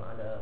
على 0.00 0.39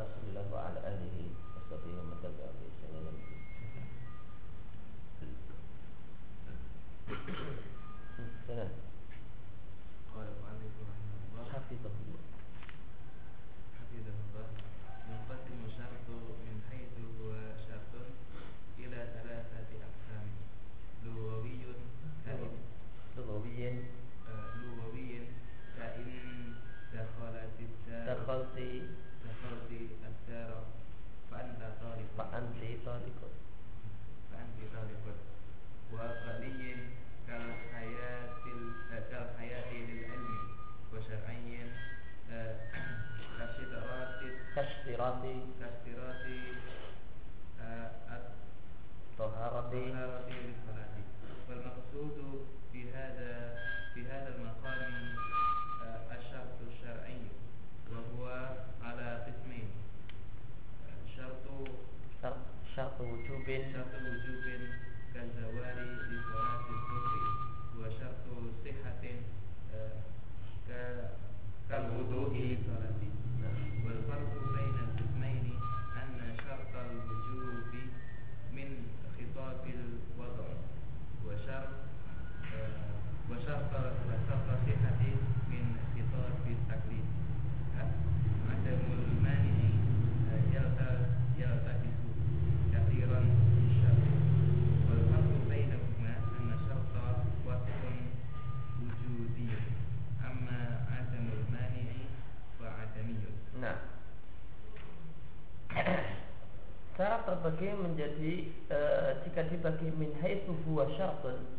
Terbagi 107.49 107.81
menjadi 107.81 108.33
e, 108.69 108.79
Jika 109.25 109.49
dibagi 109.49 109.89
min 109.97 110.13
haitsu 110.21 110.53
huwa 110.69 110.85
syartun 110.93 111.49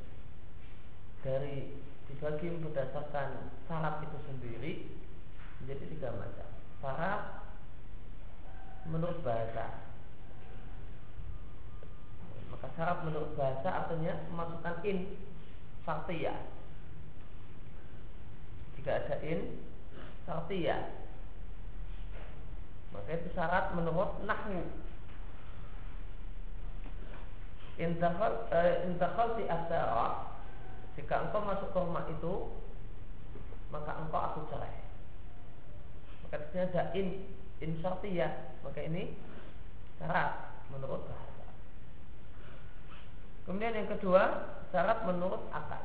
Dari 1.27 1.67
dibagi 2.07 2.47
berdasarkan 2.63 3.51
syarat 3.67 3.99
itu 4.07 4.19
sendiri 4.31 4.73
Menjadi 5.59 5.85
tiga 5.91 6.15
macam. 6.15 6.47
Syarat 6.79 7.23
menurut 8.87 9.19
bahasa. 9.27 9.83
Maka 12.55 12.67
syarat 12.79 12.99
menurut 13.03 13.35
bahasa 13.35 13.69
artinya 13.69 14.15
memasukkan 14.31 14.81
in 14.89 15.21
Sartiyah. 15.85 16.41
Jika 18.79 19.05
ada 19.05 19.17
in 19.21 19.61
Sartiyah. 20.25 20.83
Maka 22.97 23.11
itu 23.11 23.29
syarat 23.37 23.77
menurut 23.77 24.23
nahwu. 24.25 24.65
Intakhal 27.81 28.45
eh, 28.53 28.85
intakhal 28.85 29.41
di 29.41 29.49
asara 29.49 30.37
jika 31.01 31.25
engkau 31.25 31.41
masuk 31.41 31.73
ke 31.73 31.79
rumah 31.81 32.05
itu 32.13 32.53
maka 33.73 33.97
engkau 34.05 34.21
aku 34.21 34.41
cerai. 34.53 34.77
Maka 36.27 36.37
di 36.45 36.47
sini 36.53 36.63
ada 36.69 36.83
in 36.93 37.09
in 37.65 37.71
syartiyah. 37.81 38.61
Maka 38.61 38.85
ini 38.85 39.17
syarat 39.97 40.53
menurut 40.69 41.09
bahasa. 41.09 41.47
Kemudian 43.49 43.81
yang 43.81 43.89
kedua 43.89 44.23
syarat 44.69 45.01
menurut 45.09 45.41
akal. 45.49 45.85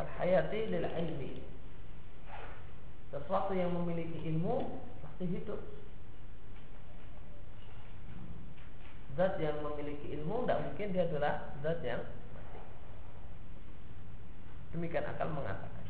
Kal 0.00 0.08
hayati 0.16 0.72
lil 0.72 0.86
ilmi. 0.88 1.44
Sesuatu 3.12 3.52
yang 3.52 3.72
memiliki 3.76 4.32
ilmu 4.32 4.80
pasti 5.04 5.24
hidup. 5.28 5.60
Zat 9.18 9.34
yang 9.42 9.58
memiliki 9.66 10.14
ilmu 10.14 10.46
tidak 10.46 10.62
mungkin 10.62 10.94
dia 10.94 11.02
adalah 11.10 11.50
zat 11.58 11.82
yang 11.82 11.98
mati. 12.30 12.62
Demikian 14.70 15.10
akal 15.10 15.26
mengatakan. 15.34 15.82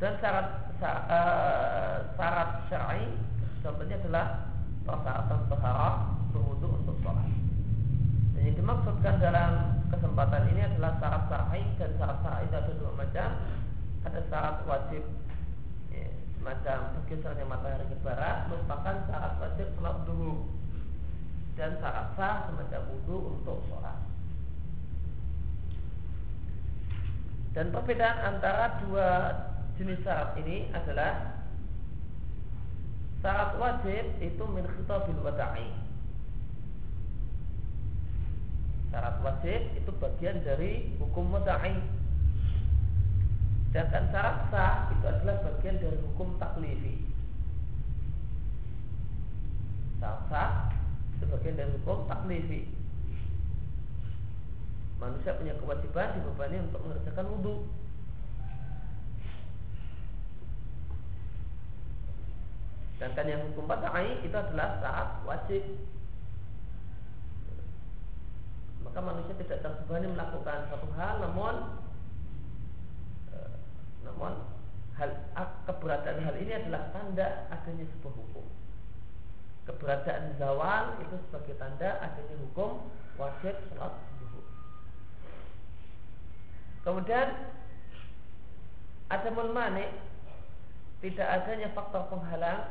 Dan 0.00 0.16
syarat 0.24 0.48
uh, 0.80 2.16
syarat 2.16 2.50
syar'i 2.72 3.12
contohnya 3.60 4.00
adalah 4.00 4.48
persyaratan 4.88 5.40
taharah 5.52 6.16
berwudu 6.32 6.80
untuk 6.80 6.96
sholat. 7.04 7.28
Dan 8.32 8.40
yang 8.40 8.56
dimaksudkan 8.56 9.20
dalam 9.20 9.84
kesempatan 9.92 10.48
ini 10.56 10.64
adalah 10.64 10.96
syarat 10.96 11.28
syar'i 11.28 11.60
dan 11.76 11.90
syarat 12.00 12.18
syar'i 12.24 12.48
itu 12.48 12.56
ada 12.56 12.72
dua 12.72 12.92
macam. 12.96 13.28
Ada 14.08 14.20
syarat 14.32 14.56
wajib 14.64 15.04
ya, 15.92 16.08
semacam 16.40 16.78
bergesernya 16.96 17.44
matahari 17.44 17.84
ke 17.84 18.00
barat 18.00 18.48
merupakan 18.48 18.96
syarat 19.12 19.36
wajib 19.44 19.68
sholat 19.76 19.96
dulu 20.08 20.59
dan 21.58 21.76
syarat 21.82 22.14
sah 22.14 22.46
semacam 22.48 22.82
wudhu 22.94 23.18
untuk 23.38 23.58
sholat. 23.66 23.98
Dan 27.50 27.74
perbedaan 27.74 28.36
antara 28.36 28.78
dua 28.86 29.08
jenis 29.74 29.98
syarat 30.06 30.38
ini 30.38 30.70
adalah 30.70 31.42
syarat 33.18 33.58
wajib 33.58 34.04
itu 34.22 34.44
min 34.46 34.62
khitabil 34.64 35.18
wada'i. 35.26 35.66
Syarat 38.94 39.18
wajib 39.26 39.60
itu 39.74 39.90
bagian 39.98 40.46
dari 40.46 40.94
hukum 41.02 41.34
wada'i. 41.34 41.74
Sedangkan 43.70 44.14
syarat 44.14 44.36
sah 44.54 44.74
itu 44.94 45.04
adalah 45.10 45.36
bagian 45.50 45.76
dari 45.82 45.98
hukum 46.06 46.38
taklifi. 46.38 47.02
Syarat 49.98 50.22
sah 50.30 50.79
itu 51.20 51.28
bagian 51.28 51.60
dari 51.60 51.68
hukum 51.76 52.08
taklifi. 52.08 52.72
Manusia 54.96 55.36
punya 55.36 55.52
kewajiban 55.60 56.16
dibebani 56.16 56.56
untuk 56.64 56.80
mengerjakan 56.80 57.28
wudhu. 57.28 57.68
Sedangkan 62.96 63.32
yang 63.32 63.44
hukum 63.52 63.68
badai 63.68 64.24
itu 64.24 64.32
adalah 64.32 64.80
syarat 64.80 65.10
wajib. 65.28 65.64
Maka 68.80 69.00
manusia 69.04 69.36
tidak 69.36 69.60
terbebani 69.60 70.08
melakukan 70.16 70.72
satu 70.72 70.88
hal, 70.96 71.20
namun 71.20 71.84
eh, 73.28 73.56
namun 74.08 74.32
hal 74.96 75.10
keberadaan 75.68 76.24
hal 76.24 76.36
ini 76.40 76.52
adalah 76.64 76.88
tanda 76.96 77.44
adanya 77.52 77.84
sebuah 77.92 78.14
hukum. 78.16 78.59
Keberadaan 79.70 80.34
zawal 80.34 80.98
itu 80.98 81.14
sebagai 81.30 81.54
tanda 81.62 82.02
adanya 82.02 82.36
hukum 82.42 82.90
wajib 83.14 83.54
sholat 83.70 83.94
zuhur. 84.18 84.42
Kemudian 86.82 87.28
ada 89.14 89.30
manik 89.30 89.94
tidak 90.98 91.28
adanya 91.38 91.70
faktor 91.70 92.02
penghalang 92.10 92.66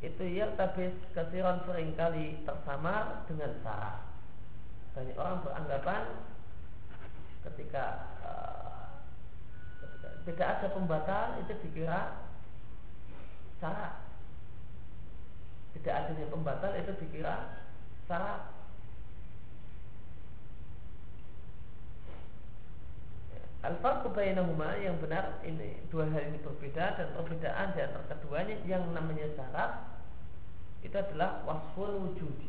itu 0.00 0.24
yang 0.24 0.56
tabis 0.56 0.96
kesiran 1.12 1.60
sering 1.68 1.92
kali 1.92 2.40
tersamar 2.48 3.28
dengan 3.28 3.52
syarat. 3.60 4.00
Banyak 4.96 5.16
orang 5.20 5.44
beranggapan 5.44 6.02
ketika, 7.44 7.84
uh, 8.24 9.04
ketika 9.84 10.08
tidak 10.24 10.48
ada 10.48 10.66
pembatal 10.72 11.26
itu 11.44 11.52
dikira 11.60 12.24
syarat. 13.60 14.09
Tidak 15.76 15.94
adanya 15.94 16.26
pembatal 16.26 16.72
itu 16.74 16.92
dikira 16.98 17.62
syarat. 18.10 18.60
Al-farqu 23.60 24.08
bainahuma 24.16 24.72
yang 24.80 24.96
benar 25.04 25.36
ini 25.44 25.84
dua 25.92 26.08
hal 26.08 26.32
ini 26.32 26.40
berbeda 26.40 26.96
dan 26.96 27.12
perbedaan 27.12 27.76
di 27.76 27.80
antara 27.84 28.08
keduanya 28.08 28.56
yang 28.64 28.88
namanya 28.96 29.28
syarat 29.36 30.00
itu 30.80 30.96
adalah 30.96 31.44
wasful 31.44 31.92
wujudi. 32.08 32.48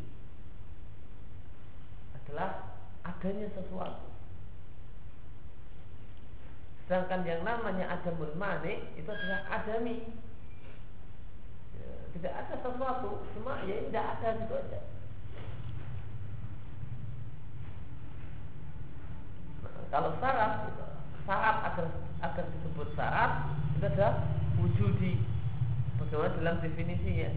Adalah 2.16 2.80
adanya 3.04 3.52
sesuatu. 3.52 4.08
Sedangkan 6.88 7.28
yang 7.28 7.44
namanya 7.44 7.92
adamul 7.92 8.32
mani 8.40 8.84
itu 8.96 9.08
adalah 9.08 9.48
adami. 9.52 10.08
Tidak 12.12 12.34
ada 12.36 12.56
sesuatu, 12.60 13.24
cuma 13.34 13.64
ya 13.64 13.88
tidak 13.88 14.06
ada 14.20 14.28
gitu 14.44 14.54
aja. 14.54 14.80
Nah, 19.64 19.84
kalau 19.90 20.12
syarat 20.20 20.54
syarat 21.24 21.58
agar 21.72 21.88
agar 22.22 22.46
disebut 22.52 22.88
syarat 22.94 23.32
itu 23.80 23.86
adalah 23.88 24.14
wujudi. 24.60 25.24
Bagaimana 25.98 26.36
dalam 26.38 26.56
definisinya? 26.60 27.30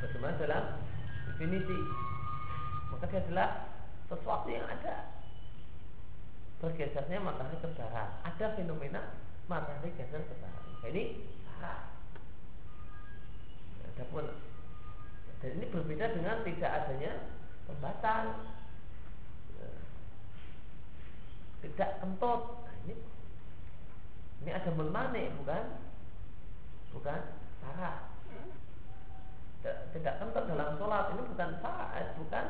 Bagaimana 0.00 0.34
dalam 0.40 0.64
definisi? 1.28 1.78
Maka 2.90 3.04
dia 3.12 3.20
adalah 3.28 3.50
sesuatu 4.08 4.48
yang 4.48 4.66
ada 4.66 5.21
bergesernya 6.62 7.18
matahari 7.18 7.58
ke 7.58 7.68
barat. 7.74 8.22
Ada 8.22 8.54
fenomena 8.54 9.18
matahari 9.50 9.90
geser 9.98 10.22
ke 10.22 10.34
barat. 10.38 10.62
Ini 10.86 11.02
syarat 11.42 11.90
adapun 13.92 14.26
dan 15.42 15.50
ini 15.58 15.66
berbeda 15.74 16.14
dengan 16.14 16.46
tidak 16.46 16.70
adanya 16.70 17.12
pembatal 17.66 18.24
ya. 19.58 19.70
tidak 21.66 21.90
kentut. 21.98 22.42
Nah, 22.62 22.74
ini 22.86 22.94
ini 24.46 24.50
ada 24.54 24.70
melmane 24.70 25.34
bukan? 25.42 25.64
Bukan? 26.94 27.20
Syarat 27.58 28.12
tidak, 29.62 30.14
kentut 30.18 30.44
dalam 30.50 30.74
sholat. 30.78 31.14
Ini 31.14 31.22
bukan 31.26 31.50
syarat 31.62 32.06
bukan 32.18 32.46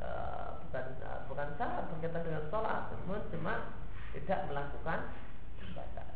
uh, 0.00 0.60
bukan 0.66 0.84
uh, 1.04 1.20
bukan 1.30 1.48
syarat 1.56 1.84
berkaitan 1.94 2.22
dengan 2.24 2.44
sholat. 2.48 2.90
Namun 2.92 3.20
cuma 3.30 3.54
tidak 4.10 4.40
melakukan 4.50 5.00
pembatal 5.60 6.10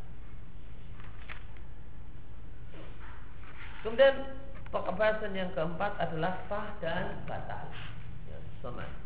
kemudian 3.85 4.15
pokok 4.73 4.97
bahasan 4.97 5.37
yang 5.37 5.53
keempat 5.53 5.93
adalah 6.01 6.41
sah 6.49 6.73
dan 6.81 7.21
batal. 7.29 7.69
Mujziyatan 8.65 9.04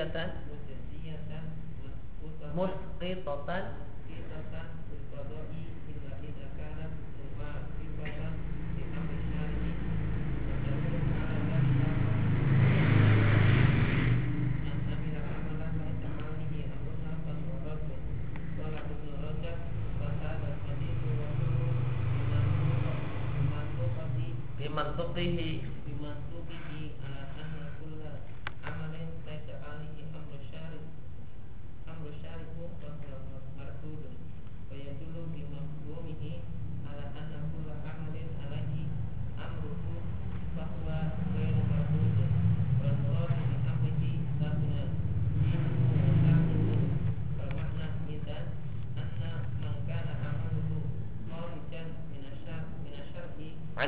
mujziyatan 0.00 1.44
musqitatan 2.56 3.64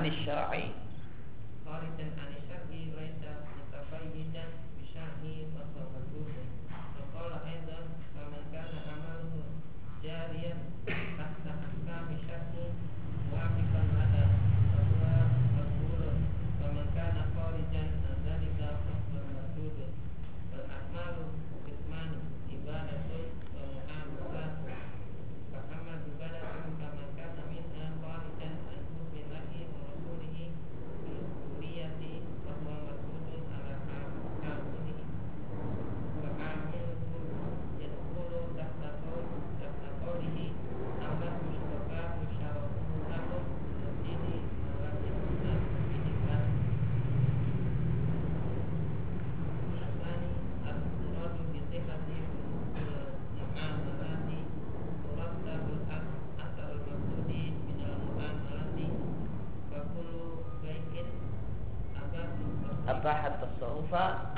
الشرعي 0.07 0.72
bahat 63.03 63.35
tasawufa 63.43 64.33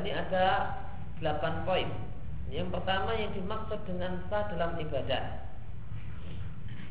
ini 0.00 0.10
ada 0.16 0.76
8 1.20 1.68
poin. 1.68 1.88
Yang 2.50 2.68
pertama 2.74 3.14
yang 3.14 3.30
dimaksud 3.36 3.78
dengan 3.86 4.18
sah 4.26 4.48
dalam 4.50 4.74
ibadah 4.80 5.46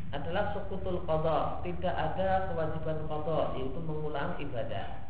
adalah 0.10 0.56
sukutul 0.58 1.06
qadha, 1.06 1.62
tidak 1.62 1.94
ada 1.94 2.50
kewajiban 2.50 3.06
qadha 3.06 3.40
yaitu 3.60 3.80
mengulang 3.84 4.34
ibadah. 4.42 5.06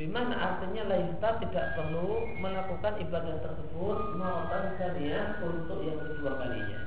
Bimana 0.00 0.32
artinya 0.32 0.88
laista 0.88 1.36
tidak 1.36 1.76
perlu 1.76 2.32
melakukan 2.40 2.96
ibadah 2.96 3.36
tersebut 3.44 3.98
maratan 4.16 4.64
saniyah 4.80 5.36
untuk 5.44 5.84
yang 5.84 6.00
kedua 6.00 6.32
kalinya. 6.40 6.80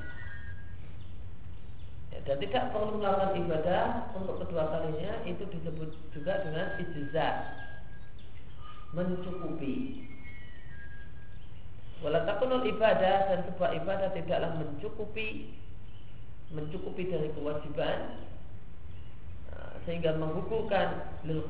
Ya, 2.10 2.18
dan 2.26 2.38
tidak 2.42 2.74
perlu 2.74 2.98
melakukan 2.98 3.38
ibadah 3.46 3.84
untuk 4.18 4.42
kedua 4.42 4.64
kalinya 4.74 5.22
itu 5.30 5.44
disebut 5.46 5.90
juga 6.18 6.34
dengan 6.48 6.82
ijazah 6.82 7.36
mencukupi 8.96 10.08
Walatakunul 12.04 12.68
ibadah 12.76 13.32
dan 13.32 13.40
sebuah 13.48 13.72
ibadah 13.80 14.12
tidaklah 14.12 14.52
mencukupi 14.60 15.56
mencukupi 16.54 17.10
dari 17.10 17.32
kewajiban 17.34 18.22
nah, 19.50 19.74
sehingga 19.88 20.14
menggugurkan 20.20 21.20
lil 21.26 21.42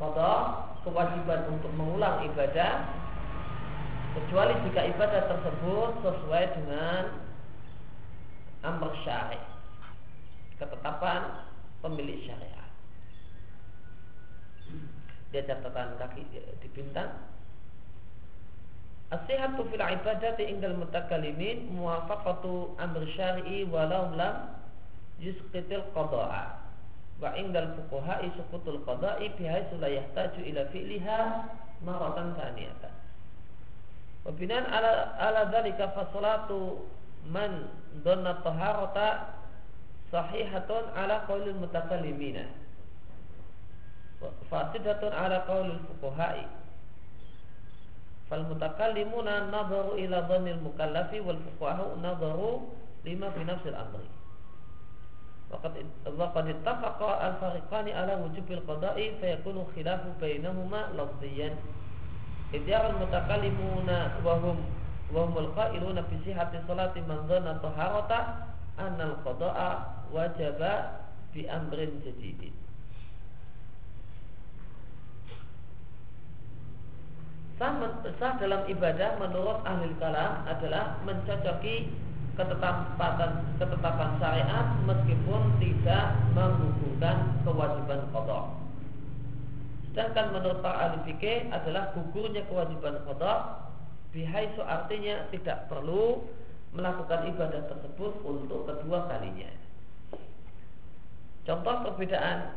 kewajiban 0.86 1.42
untuk 1.50 1.72
mengulang 1.75 2.24
ibadah 2.30 2.88
kecuali 4.16 4.54
jika 4.70 4.82
ibadah 4.96 5.22
tersebut 5.28 5.92
sesuai 6.06 6.46
dengan 6.56 7.04
amr 8.64 8.92
syari 9.04 9.42
ketetapan 10.56 11.44
pemilik 11.84 12.24
syariat. 12.24 12.72
Dia 15.36 15.44
catatan 15.44 16.00
kaki 16.00 16.24
di 16.32 16.68
bintang 16.72 17.35
As-sihatu 19.14 19.70
fil 19.70 19.86
ibadati 19.86 20.50
indal 20.50 20.82
mutakallimin 20.82 21.70
muwafaqatu 21.78 22.74
amr 22.82 23.06
syar'i 23.14 23.62
walau 23.70 24.10
lam 24.18 24.58
yusqitil 25.22 25.86
qada'a. 25.94 26.58
Wa 27.22 27.38
indal 27.38 27.78
fuqaha'i 27.78 28.34
suqutul 28.34 28.82
qada'i 28.82 29.30
bihaitsu 29.38 29.78
la 29.78 29.94
yahtaju 29.94 30.42
ila 30.42 30.62
fi'liha 30.74 31.20
maratan 31.86 32.34
thaniyatan. 32.34 32.94
Wa 34.26 34.34
ala 34.34 34.92
ala 35.22 35.42
dzalika 35.54 35.94
fa 35.94 36.10
salatu 36.10 36.90
man 37.30 37.70
dhanna 38.02 38.42
taharata 38.42 39.38
sahihatun 40.10 40.90
ala 40.98 41.30
qaulil 41.30 41.54
mutakallimina. 41.62 42.50
Fasidatun 44.50 45.14
ala 45.14 45.46
qaulil 45.46 45.78
fuqaha'i 45.94 46.65
fal 48.29 48.44
mutakallimuna 48.46 49.53
nadharu 49.53 49.98
ila 50.01 50.25
dhanil 50.25 50.60
mukallafi 50.65 51.22
wal 51.22 51.38
fuqaha 51.38 51.96
nadharu 52.01 52.70
lima 53.05 53.29
fi 53.32 53.41
nafsil 53.46 53.77
amri. 53.77 54.10
Waqad 56.10 56.46
ittafaqa 56.50 57.10
al-fariqani 57.22 57.94
ala 57.94 58.17
wujubil 58.17 58.65
qada'i 58.65 59.13
fayakunu 59.22 59.70
khilafu 59.77 60.10
bainahuma 60.17 60.89
lafziyan. 60.98 61.53
Idyar 62.50 62.89
al-mutakallimuna 62.91 64.25
wahum 64.25 64.58
wahumul 65.13 65.53
qailuna 65.53 66.01
fi 66.10 66.17
sihhati 66.25 66.65
salati 66.65 67.01
man 67.05 67.29
dhanna 67.29 67.62
taharata 67.62 68.50
anna 68.82 69.13
al-qada'a 69.13 69.70
wajaba 70.10 71.05
sah, 77.56 77.72
sah 78.20 78.34
dalam 78.36 78.68
ibadah 78.68 79.16
menurut 79.20 79.64
ahli 79.64 79.96
kalam 80.00 80.44
adalah 80.44 81.00
mencocoki 81.08 81.88
ketetapan 82.36 83.32
ketetapan 83.56 84.10
syariat 84.20 84.68
meskipun 84.84 85.42
tidak 85.64 86.20
menggugurkan 86.36 87.18
kewajiban 87.48 88.02
kodok. 88.12 88.46
Sedangkan 89.96 90.36
menurut 90.36 90.60
para 90.60 90.92
ahli 90.92 91.00
fikih 91.08 91.48
adalah 91.56 91.96
gugurnya 91.96 92.44
kewajiban 92.52 93.00
kodok 93.08 93.72
bihaisu 94.12 94.60
artinya 94.60 95.28
tidak 95.32 95.72
perlu 95.72 96.28
melakukan 96.76 97.32
ibadah 97.32 97.72
tersebut 97.72 98.20
untuk 98.28 98.68
kedua 98.68 99.08
kalinya. 99.08 99.48
Contoh 101.48 101.88
perbedaan 101.88 102.52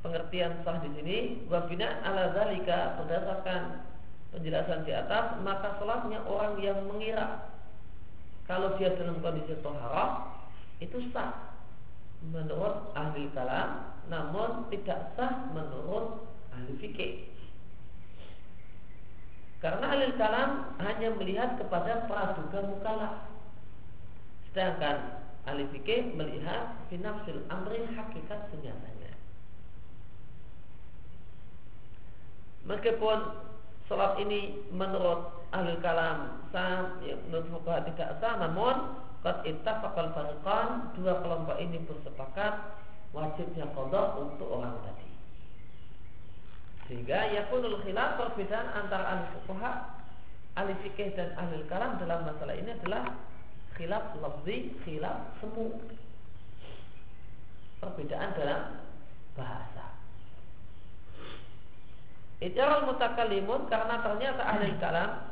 pengertian 0.00 0.64
sah 0.64 0.80
di 0.80 0.88
sini 0.96 1.18
wabina 1.52 2.00
ala 2.00 2.32
zalika 2.32 2.96
berdasarkan 2.96 3.91
penjelasan 4.32 4.88
di 4.88 4.92
atas 4.96 5.38
maka 5.44 5.76
sholatnya 5.78 6.24
orang 6.24 6.56
yang 6.58 6.80
mengira. 6.88 7.52
Kalau 8.48 8.74
dia 8.80 8.96
dalam 8.96 9.22
kondisi 9.22 9.54
toharah 9.62 10.32
itu 10.82 10.98
sah 11.14 11.54
menurut 12.32 12.90
ahli 12.96 13.30
kalam 13.36 13.92
namun 14.10 14.66
tidak 14.72 15.14
sah 15.14 15.52
menurut 15.52 16.26
ahli 16.50 16.72
fikih. 16.80 17.28
Karena 19.62 19.94
ahli 19.94 20.10
kalam 20.18 20.74
hanya 20.82 21.14
melihat 21.14 21.54
kepada 21.60 22.08
praduga 22.10 22.60
mukalaf 22.66 23.14
sedangkan 24.52 25.22
ahli 25.48 25.64
fikih 25.72 26.12
melihat 26.12 26.76
finafsil 26.92 27.40
amri 27.48 27.82
hakikat 27.96 28.52
senyatanya 28.52 29.12
meskipun 32.68 33.18
sholat 33.92 34.16
ini 34.24 34.56
menurut 34.72 35.44
ahli 35.52 35.76
kalam 35.84 36.48
sah, 36.48 36.96
ya, 37.04 37.12
menurut 37.28 37.44
fuqaha 37.52 37.84
tidak 37.92 38.16
sah, 38.24 38.40
namun 38.40 38.96
qad 39.20 39.44
ittafaqal 39.44 40.16
fariqan 40.16 40.96
dua 40.96 41.20
kelompok 41.20 41.60
ini 41.60 41.76
bersepakat 41.84 42.72
wajibnya 43.12 43.68
qada 43.76 44.16
untuk 44.16 44.48
orang 44.48 44.80
tadi. 44.80 45.08
Sehingga 46.88 47.36
yakunul 47.36 47.84
khilaf 47.84 48.16
perbedaan 48.16 48.72
antara 48.72 49.04
ahli 49.12 49.28
fuqaha, 49.36 49.72
ahli 50.56 50.72
fikih 50.88 51.12
dan 51.12 51.36
ahli 51.36 51.60
kalam 51.68 52.00
dalam 52.00 52.24
masalah 52.24 52.56
ini 52.56 52.72
adalah 52.80 53.12
khilaf 53.76 54.16
lafzi, 54.24 54.72
khilaf 54.88 55.36
semu. 55.44 55.68
Perbedaan 57.84 58.32
dalam 58.40 58.60
bahasa. 59.36 59.91
Ijarul 62.42 62.90
mutakallimun 62.90 63.70
karena 63.70 64.02
ternyata 64.02 64.42
ahli 64.42 64.74
kalam 64.82 65.30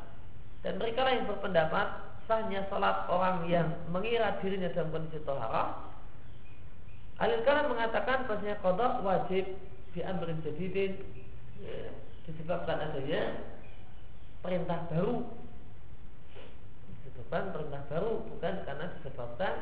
dan 0.62 0.78
mereka 0.78 1.10
yang 1.10 1.26
berpendapat 1.26 2.06
sahnya 2.30 2.62
salat 2.70 3.10
orang 3.10 3.50
yang 3.50 3.66
mengira 3.90 4.38
dirinya 4.38 4.70
dalam 4.70 4.94
kondisi 4.94 5.18
toharah. 5.26 5.90
Ahli 7.18 7.42
kalam 7.42 7.74
mengatakan 7.74 8.30
bahasanya 8.30 8.62
kodok 8.62 9.02
wajib 9.02 9.42
diambil 9.90 10.38
jadidin. 10.46 11.02
Ya, 11.58 11.90
disebabkan 12.30 12.78
adanya 12.78 13.42
perintah 14.46 14.86
baru. 14.86 15.26
Disebabkan 17.02 17.50
perintah 17.50 17.82
baru 17.90 18.22
bukan 18.22 18.54
karena 18.62 18.86
disebabkan 19.02 19.54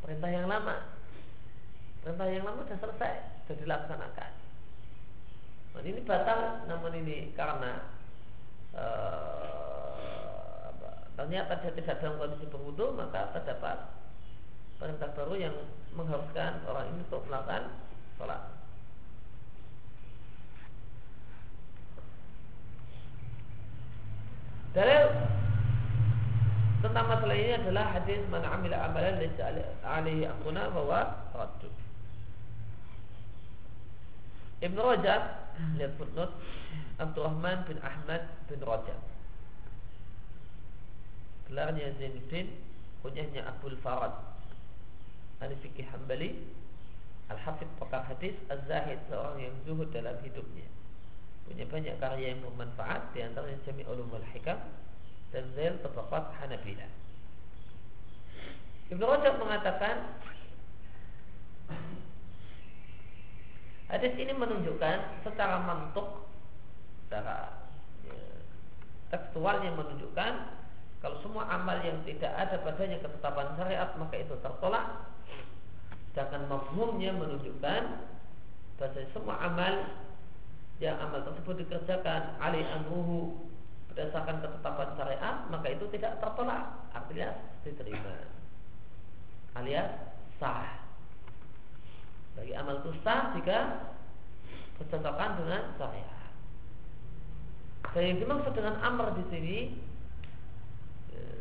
perintah 0.00 0.30
yang 0.32 0.48
lama. 0.48 0.88
Perintah 2.00 2.32
yang 2.32 2.48
lama 2.48 2.64
sudah 2.64 2.80
selesai 2.80 3.12
sudah 3.44 3.56
dilaksanakan 3.60 4.43
Nah, 5.74 5.82
ini 5.82 6.00
batal 6.06 6.70
namun 6.70 6.94
ini 7.02 7.34
karena 7.34 7.82
uh, 8.78 10.70
ternyata 11.18 11.58
dia 11.58 11.74
tidak 11.74 11.98
dalam 11.98 12.14
kondisi 12.22 12.46
berwudu 12.46 12.94
maka 12.94 13.34
terdapat 13.34 13.90
perintah 14.78 15.10
baru 15.18 15.34
yang 15.34 15.54
mengharuskan 15.98 16.62
orang 16.70 16.94
ini 16.94 17.02
untuk 17.02 17.26
melakukan 17.26 17.74
sholat. 18.18 18.42
Dalil 24.74 25.06
tentang 26.82 27.06
masalah 27.06 27.38
ini 27.38 27.54
adalah 27.54 27.94
hadis 27.94 28.18
mana 28.26 28.50
amila 28.58 28.90
amalan 28.90 29.22
laysa 29.22 29.54
alaihi 29.86 30.26
amruna 30.26 30.66
bahwa 30.70 31.00
raddu. 31.30 31.70
Ibn 34.66 34.78
Rajab 34.80 35.43
lihat 35.78 35.92
footnote. 35.98 36.34
Abdurrahman 36.98 37.66
bin 37.66 37.78
Ahmad 37.82 38.22
bin 38.46 38.60
Rajab. 38.62 39.00
Gelarnya 41.50 41.92
Zainuddin 42.00 42.48
kunyahnya 43.04 43.44
Abdul 43.44 43.76
Farad 43.84 44.16
ahli 45.44 45.54
fikih 45.60 45.84
Hambali 45.92 46.40
Al-Hafidh 47.28 47.68
pakar 47.80 48.04
hadis 48.04 48.36
Az-Zahid 48.52 49.00
seorang 49.08 49.40
yang 49.40 49.54
zuhud 49.64 49.88
dalam 49.92 50.12
hidupnya. 50.20 50.68
Punya 51.44 51.64
banyak 51.68 51.96
karya 52.00 52.36
yang 52.36 52.40
bermanfaat 52.44 53.12
di 53.12 53.20
antaranya 53.24 53.60
Jami 53.64 53.84
Ulumul 53.84 54.24
Hikam 54.32 54.60
dan 55.32 55.44
Zail 55.56 55.76
Tabaqat 55.80 56.36
Hanabila. 56.40 56.88
Ibn 58.92 59.02
Rajab 59.02 59.34
mengatakan 59.40 59.96
Hadis 63.84 64.16
ini 64.16 64.32
menunjukkan 64.32 65.24
secara 65.28 65.60
mantuk, 65.60 66.24
secara 67.04 67.68
ya, 68.08 68.20
tekstualnya 69.12 69.76
menunjukkan 69.76 70.32
kalau 71.04 71.20
semua 71.20 71.44
amal 71.52 71.76
yang 71.84 72.00
tidak 72.08 72.32
ada 72.32 72.56
padanya 72.64 72.96
ketetapan 72.96 73.52
syariat 73.60 73.92
maka 74.00 74.16
itu 74.16 74.34
tertolak. 74.40 75.12
Sedangkan 76.10 76.48
mafhumnya 76.48 77.12
menunjukkan 77.12 77.82
bahwa 78.80 79.02
semua 79.12 79.36
amal 79.44 79.74
yang 80.80 80.96
amal 80.98 81.20
tersebut 81.28 81.60
dikerjakan 81.60 82.40
alih 82.40 82.64
amruhu 82.80 83.36
berdasarkan 83.92 84.42
ketetapan 84.42 84.88
syariat 84.96 85.36
maka 85.52 85.68
itu 85.76 85.84
tidak 85.92 86.16
tertolak. 86.24 86.72
Artinya 86.96 87.36
diterima. 87.68 88.16
Alias 89.60 89.92
sah 90.40 90.83
Bagi 92.34 92.52
amal 92.54 92.82
sah 93.02 93.34
jika 93.38 93.58
bercocokkan 94.78 95.30
dengan 95.38 95.62
syariat. 95.78 96.30
Dan 97.94 98.02
yang 98.10 98.18
dimaksud 98.26 98.52
dengan 98.58 98.74
amr 98.82 99.14
di 99.14 99.24
sini 99.30 99.58
eh, 101.14 101.40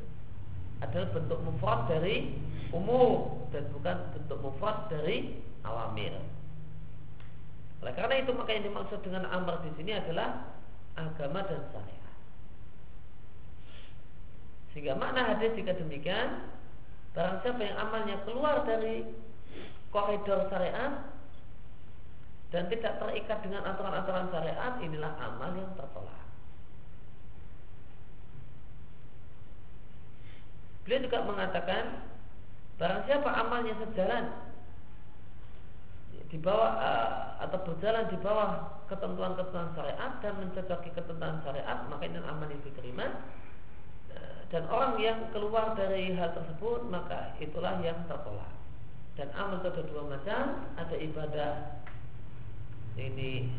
adalah 0.85 1.09
bentuk 1.17 1.39
mufrad 1.41 1.89
dari 1.89 2.37
umum 2.69 3.49
dan 3.49 3.65
bukan 3.73 3.97
bentuk 4.13 4.37
mufrad 4.41 4.85
dari 4.93 5.41
awamir. 5.65 6.13
Oleh 7.81 7.93
karena 7.97 8.21
itu 8.21 8.31
maka 8.37 8.53
yang 8.53 8.69
dimaksud 8.69 9.01
dengan 9.01 9.25
amr 9.33 9.65
di 9.65 9.71
sini 9.81 9.97
adalah 9.97 10.53
agama 10.93 11.41
dan 11.41 11.61
syariat. 11.73 12.15
Sehingga 14.77 14.93
makna 14.93 15.33
hadis 15.33 15.57
jika 15.57 15.73
demikian 15.73 16.53
Barang 17.13 17.45
siapa 17.45 17.61
yang 17.61 17.77
amalnya 17.77 18.17
keluar 18.25 18.65
dari 18.65 19.05
koridor 19.93 20.49
syariat 20.49 21.05
dan 22.49 22.69
tidak 22.69 22.97
terikat 22.97 23.39
dengan 23.45 23.65
aturan-aturan 23.65 24.29
syariat, 24.33 24.77
inilah 24.81 25.13
amal 25.21 25.53
yang 25.53 25.69
tertolak. 25.77 26.21
Beliau 30.83 31.05
juga 31.07 31.19
mengatakan 31.23 31.83
barang 32.81 33.01
siapa 33.07 33.29
amalnya 33.31 33.73
sejalan 33.79 34.25
di 36.27 36.37
bawah 36.41 36.71
uh, 36.75 37.09
atau 37.45 37.61
berjalan 37.63 38.09
di 38.09 38.17
bawah 38.19 38.81
ketentuan-ketentuan 38.89 39.71
syariat 39.77 40.11
dan 40.19 40.33
mencocoki 40.41 40.89
ketentuan 40.91 41.39
syariat, 41.45 41.85
maka 41.87 42.03
ini 42.03 42.19
amal 42.19 42.49
yang 42.49 42.61
diterima 42.65 43.07
dan 44.53 44.69
orang 44.69 45.01
yang 45.01 45.17
keluar 45.33 45.73
dari 45.73 46.13
hal 46.13 46.29
tersebut 46.37 46.85
maka 46.93 47.33
itulah 47.41 47.73
yang 47.81 47.97
tertolak 48.05 48.53
dan 49.13 49.29
amal 49.37 49.61
itu 49.61 49.69
ada 49.69 49.83
dua 49.85 50.03
macam 50.09 50.41
ada 50.73 50.95
ibadah 50.97 51.53
ini 52.97 53.49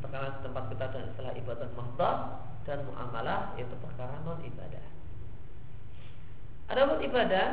terkena 0.00 0.40
tempat 0.40 0.64
kita 0.72 0.84
dan 0.92 1.02
istilah 1.12 1.34
ibadah 1.36 1.68
mahdah 1.76 2.16
dan 2.64 2.78
muamalah 2.88 3.52
yaitu 3.60 3.76
perkara 3.80 4.16
non 4.24 4.40
ibadah 4.40 4.84
ada 6.66 6.80
pun 6.88 7.00
ibadah 7.04 7.48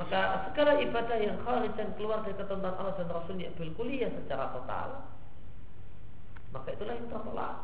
maka 0.00 0.48
segala 0.48 0.80
ibadah 0.80 1.18
yang 1.20 1.36
kharij 1.44 1.76
dan 1.76 1.92
keluar 2.00 2.24
dari 2.24 2.32
ketentuan 2.32 2.72
Allah 2.72 2.96
dan 2.96 3.12
Rasulnya 3.12 3.52
bil 3.58 3.74
kuliah 3.76 4.08
secara 4.08 4.48
total 4.56 4.88
maka 6.54 6.68
itulah 6.72 6.94
yang 6.96 7.08
tertolak 7.10 7.54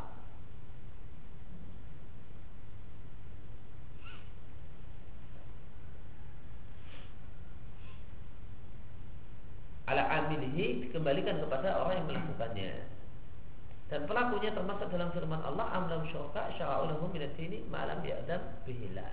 ala 9.87 10.03
amilihi 10.23 10.87
dikembalikan 10.87 11.39
kepada 11.43 11.79
orang 11.79 12.03
yang 12.03 12.07
melakukannya. 12.11 12.73
Dan 13.87 14.03
pelakunya 14.11 14.51
termasuk 14.51 14.91
dalam 14.91 15.15
firman 15.15 15.39
Allah 15.47 15.71
amlam 15.71 16.11
syuraka 16.11 16.51
syara'u 16.59 16.91
lahum 16.91 17.07
min 17.15 17.23
ad-dini 17.23 17.63
ma 17.71 17.87
lam 17.87 18.03
ya'dam 18.03 18.43
bihila. 18.67 19.07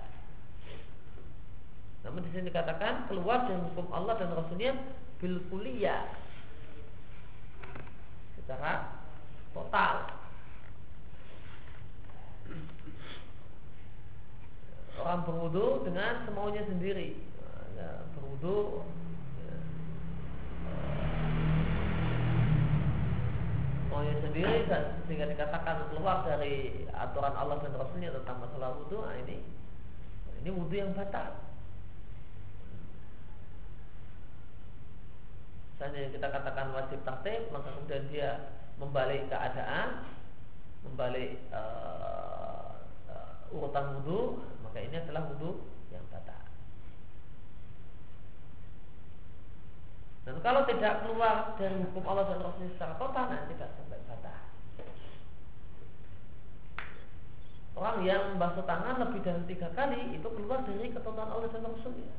Namun 2.02 2.26
di 2.26 2.30
sini 2.34 2.50
dikatakan 2.50 3.06
keluar 3.06 3.46
dari 3.46 3.62
hukum 3.70 3.86
Allah 3.94 4.18
dan 4.18 4.34
Rasulnya 4.34 4.74
bil 5.22 5.40
kuliah 5.46 6.10
secara 8.34 8.98
total. 9.54 10.10
Orang 15.00 15.22
berwudu 15.24 15.86
dengan 15.86 16.26
semaunya 16.28 16.66
sendiri. 16.66 17.16
Berwudu 18.18 18.84
maunya 23.94 24.14
sendiri 24.18 24.66
sehingga 25.06 25.30
dikatakan 25.30 25.86
keluar 25.94 26.26
dari 26.26 26.86
aturan 26.90 27.34
Allah 27.38 27.62
dan 27.62 27.78
Rasulnya 27.78 28.10
tentang 28.10 28.42
masalah 28.42 28.74
wudhu 28.74 29.06
nah 29.06 29.14
ini 29.22 29.38
ini 30.44 30.52
wudhu 30.52 30.76
yang 30.76 30.92
batal. 30.92 31.40
Misalnya 35.72 36.12
kita 36.12 36.28
katakan 36.28 36.68
wajib 36.76 37.00
tertib 37.00 37.48
maka 37.48 37.72
kemudian 37.72 38.04
dia 38.12 38.30
membalik 38.76 39.24
keadaan 39.32 40.04
membalik 40.84 41.40
uh, 41.48 42.76
uh, 43.08 43.54
urutan 43.56 43.96
wudhu 43.98 44.44
maka 44.60 44.84
ini 44.84 45.00
adalah 45.00 45.32
wudhu 45.32 45.64
Dan 50.24 50.40
kalau 50.40 50.64
tidak 50.64 51.04
keluar 51.04 51.52
dari 51.60 51.76
hukum 51.84 52.04
Allah 52.08 52.32
dan 52.32 52.40
Rasul 52.40 52.72
secara 52.72 52.96
total, 52.96 53.28
nanti 53.28 53.52
tidak 53.52 53.76
sampai 53.76 54.00
batas. 54.08 54.40
Orang 57.76 58.00
yang 58.08 58.40
basuh 58.40 58.64
tangan 58.64 59.04
lebih 59.04 59.20
dari 59.20 59.44
tiga 59.44 59.68
kali 59.76 60.16
itu 60.16 60.24
keluar 60.24 60.64
dari 60.64 60.88
ketentuan 60.88 61.28
Allah 61.28 61.52
dan 61.52 61.68
Rasulnya. 61.68 62.16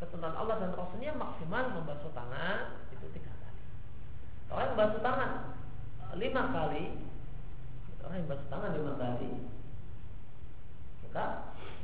Ketentuan 0.00 0.32
Allah 0.32 0.56
dan 0.56 0.72
Rasulnya 0.72 1.12
maksimal 1.12 1.76
membasuh 1.76 2.12
tangan 2.16 2.80
itu 2.96 3.06
tiga 3.12 3.32
kali. 3.44 3.60
Orang 4.48 4.64
yang 4.72 4.78
basuh 4.80 5.00
tangan 5.04 5.30
eh, 6.00 6.14
lima 6.16 6.42
kali, 6.48 6.84
orang 8.08 8.16
yang 8.24 8.28
basuh 8.32 8.48
tangan 8.48 8.70
lima 8.72 8.92
kali, 8.96 9.32
maka 11.04 11.26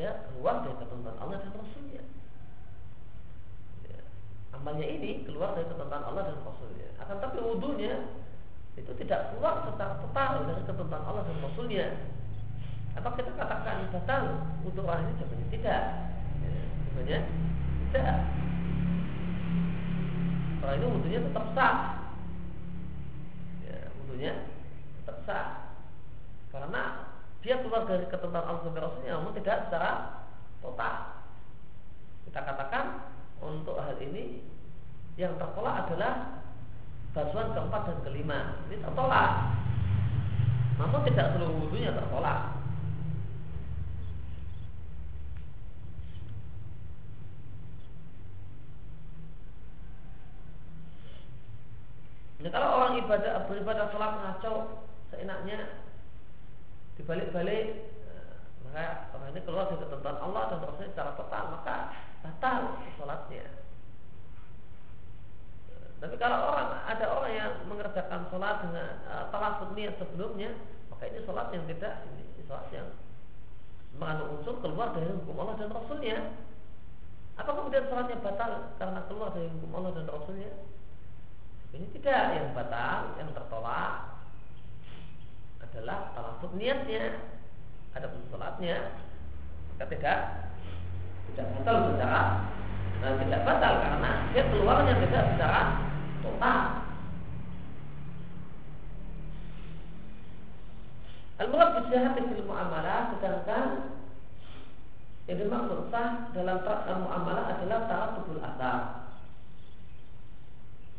dia 0.00 0.24
keluar 0.32 0.64
dari 0.64 0.76
ketentuan 0.80 1.16
Allah 1.20 1.36
dan 1.36 1.52
Rasulnya 1.52 2.02
amalnya 4.52 4.86
ini 4.86 5.24
keluar 5.28 5.52
dari 5.54 5.68
ketentuan 5.68 6.04
Allah 6.04 6.22
dan 6.32 6.38
Rasulnya. 6.42 6.88
Akan 7.02 7.16
tapi 7.20 7.38
wudhunya 7.40 7.94
itu 8.78 8.92
tidak 9.04 9.34
keluar 9.34 9.66
secara 9.66 9.98
total 10.00 10.46
dari 10.46 10.62
ketentuan 10.64 11.02
Allah 11.04 11.22
dan 11.26 11.36
Rasulnya. 11.42 11.86
Atau 12.96 13.10
kita 13.14 13.30
katakan 13.36 13.90
batal 13.94 14.22
wudhu 14.66 14.82
orang 14.82 15.06
ini 15.06 15.18
jawabannya 15.20 15.48
tidak. 15.54 15.82
Ya, 16.42 16.62
jawabannya 16.88 17.18
tidak. 17.90 18.16
Orang 20.58 20.74
ini 20.74 20.86
wudhunya 20.90 21.20
tetap 21.30 21.44
sah. 21.54 21.76
Ya, 23.62 23.78
wudhunya 24.02 24.32
tetap 25.02 25.16
sah. 25.28 25.46
Karena 26.50 26.82
dia 27.38 27.54
keluar 27.62 27.86
dari 27.86 28.04
ketentuan 28.10 28.42
Allah 28.42 28.66
dan 28.66 28.82
Rasulnya 28.82 29.12
namun 29.14 29.36
tidak 29.38 29.68
secara 29.68 29.92
total. 30.58 30.96
Kita 32.26 32.40
katakan 32.44 32.84
untuk 33.42 33.78
hal 33.78 33.96
ini 34.02 34.42
yang 35.18 35.34
tertolak 35.38 35.86
adalah 35.86 36.42
basuhan 37.12 37.54
keempat 37.54 37.82
dan 37.90 37.98
kelima. 38.06 38.38
Ini 38.70 38.82
tertolak 38.82 39.58
namun 40.78 41.02
tidak 41.10 41.34
seluruh 41.34 41.58
wudhunya 41.58 41.90
tertolak 41.90 42.54
Ini 52.38 52.54
kalau 52.54 52.70
orang 52.78 53.02
ibadah 53.02 53.50
beribadah 53.50 53.90
sholat 53.90 54.14
ngaco 54.22 54.86
seenaknya 55.10 55.82
dibalik-balik 56.94 57.66
eh, 57.82 58.34
maka 58.62 59.10
orang 59.10 59.34
ini 59.34 59.42
keluar 59.42 59.66
dari 59.66 59.82
ketentuan 59.82 60.22
Allah 60.22 60.54
dan 60.54 60.62
terusnya 60.62 60.86
secara 60.94 61.18
total 61.18 61.44
maka 61.58 61.76
batal 62.22 62.78
sholatnya. 62.94 63.42
Tapi 65.98 66.14
kalau 66.14 66.54
orang 66.54 66.78
ada 66.86 67.06
orang 67.10 67.32
yang 67.34 67.52
mengerjakan 67.98 68.30
sholat 68.30 68.56
dengan 68.62 68.90
uh, 69.10 69.24
talafut 69.34 69.74
niat 69.74 69.98
sebelumnya, 69.98 70.54
maka 70.86 71.10
ini 71.10 71.18
sholat 71.26 71.50
yang 71.50 71.66
tidak 71.66 72.06
ini 72.06 72.22
sholat 72.46 72.70
yang 72.70 72.86
mengandung 73.98 74.38
unsur 74.38 74.62
keluar 74.62 74.94
dari 74.94 75.10
hukum 75.10 75.34
Allah 75.42 75.58
dan 75.58 75.74
Rasulnya. 75.74 76.16
Apa 77.34 77.50
kemudian 77.58 77.90
sholatnya 77.90 78.22
batal 78.22 78.70
karena 78.78 79.00
keluar 79.10 79.34
dari 79.34 79.50
hukum 79.50 79.70
Allah 79.74 79.98
dan 79.98 80.06
Rasulnya? 80.06 80.50
Ini 81.74 81.86
tidak 81.98 82.22
yang 82.38 82.48
batal, 82.54 83.18
yang 83.18 83.28
tertolak 83.34 83.92
adalah 85.58 86.14
talafut 86.14 86.54
niatnya. 86.54 87.18
Ada 87.98 88.14
pun 88.14 88.22
sholatnya, 88.30 88.94
maka 89.74 89.84
tidak 89.90 90.18
tidak 91.34 91.46
batal 91.58 91.76
secara 91.90 92.22
nah, 93.02 93.12
tidak 93.18 93.40
batal 93.42 93.72
karena 93.82 94.10
dia 94.30 94.42
keluarnya 94.54 94.94
tidak 95.02 95.24
secara 95.34 95.62
total. 96.22 96.87
Al-murad 101.38 101.86
fil 101.86 102.44
muamalah 102.46 103.14
sedangkan 103.14 103.94
yang 105.30 105.38
dimaksud 105.44 105.92
sah 105.92 106.32
dalam 106.34 106.64
muamalah 107.06 107.44
adalah 107.54 107.86
taratubul 107.86 108.42
asar. 108.42 109.06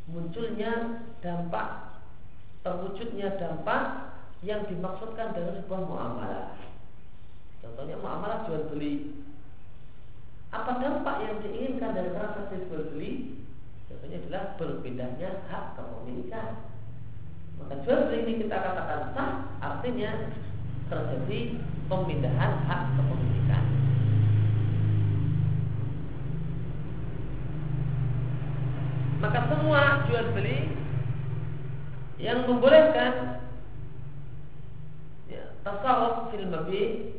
Munculnya 0.10 1.04
dampak 1.20 2.00
terwujudnya 2.64 3.36
dampak 3.36 4.16
yang 4.42 4.64
dimaksudkan 4.66 5.36
dari 5.36 5.60
sebuah 5.60 5.82
muamalah. 5.84 6.56
Contohnya 7.60 8.00
muamalah 8.00 8.48
jual 8.48 8.72
beli 8.72 9.20
apa 10.50 10.82
dampak 10.82 11.16
yang 11.30 11.38
diinginkan 11.46 11.94
dari 11.94 12.10
transaksi 12.16 12.58
jual 12.66 12.96
beli 12.96 13.40
Contohnya 13.90 14.22
adalah 14.22 14.44
berpindahnya 14.62 15.30
hak 15.50 15.74
kepemilikan. 15.74 16.69
Maka 17.60 17.74
jual 17.84 18.00
beli 18.08 18.18
ini 18.24 18.34
kita 18.46 18.56
katakan 18.56 19.12
sah, 19.14 19.32
artinya 19.60 20.32
terjadi 20.90 21.40
pemindahan 21.90 22.54
hak 22.66 22.82
kepemilikan. 22.98 23.64
Maka 29.20 29.40
semua 29.52 30.08
jual 30.08 30.26
beli 30.32 30.60
yang 32.20 32.48
membolehkan 32.48 33.44
ya, 35.28 35.56
tasawuf 35.64 36.32
fil 36.32 36.48
mabi 36.48 37.16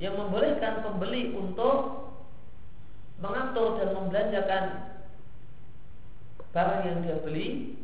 yang 0.00 0.16
membolehkan 0.16 0.80
pembeli 0.80 1.36
untuk 1.36 2.08
mengatur 3.20 3.76
dan 3.76 3.92
membelanjakan 3.92 4.64
barang 6.56 6.80
yang 6.88 6.98
dia 7.04 7.16
beli 7.20 7.76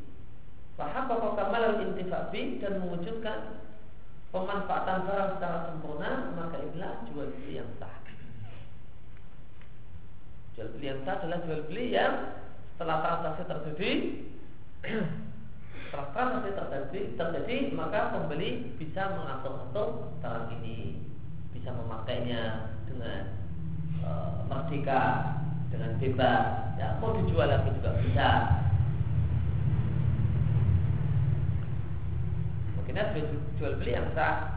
Faham 0.77 1.09
bahwa 1.09 1.33
kamal 1.41 1.81
intifabi 1.81 2.61
dan 2.61 2.85
mewujudkan 2.85 3.65
pemanfaatan 4.29 5.09
barang 5.09 5.31
secara 5.41 5.59
sempurna 5.73 6.37
maka 6.37 6.61
inilah 6.61 7.01
jual 7.09 7.33
beli 7.33 7.65
yang 7.65 7.71
sah. 7.81 7.97
Jual 10.53 10.69
beli 10.77 10.93
yang 10.93 11.01
sah 11.09 11.17
adalah 11.17 11.41
jual 11.49 11.65
beli 11.73 11.97
yang 11.97 12.15
setelah 12.77 13.01
transaksi 13.01 13.43
terjadi 13.49 13.91
setelah 15.89 16.07
transaksi 16.13 16.51
terjadi, 16.53 17.01
terjadi 17.17 17.57
maka 17.73 18.13
pembeli 18.13 18.77
bisa 18.77 19.17
mengatur-atur 19.17 20.13
barang 20.21 20.61
ini 20.61 21.01
bisa 21.57 21.73
memakainya 21.73 22.69
dengan 22.85 23.33
e, 24.05 24.11
merdeka 24.45 25.03
dengan 25.73 25.97
bebas 25.97 26.45
ya 26.77 27.01
mau 27.01 27.17
dijual 27.17 27.49
lagi 27.49 27.73
juga 27.81 27.91
bisa 28.05 28.29
mungkin 32.97 33.45
jual, 33.61 33.77
beli 33.77 33.93
yang 33.93 34.09
sah 34.17 34.57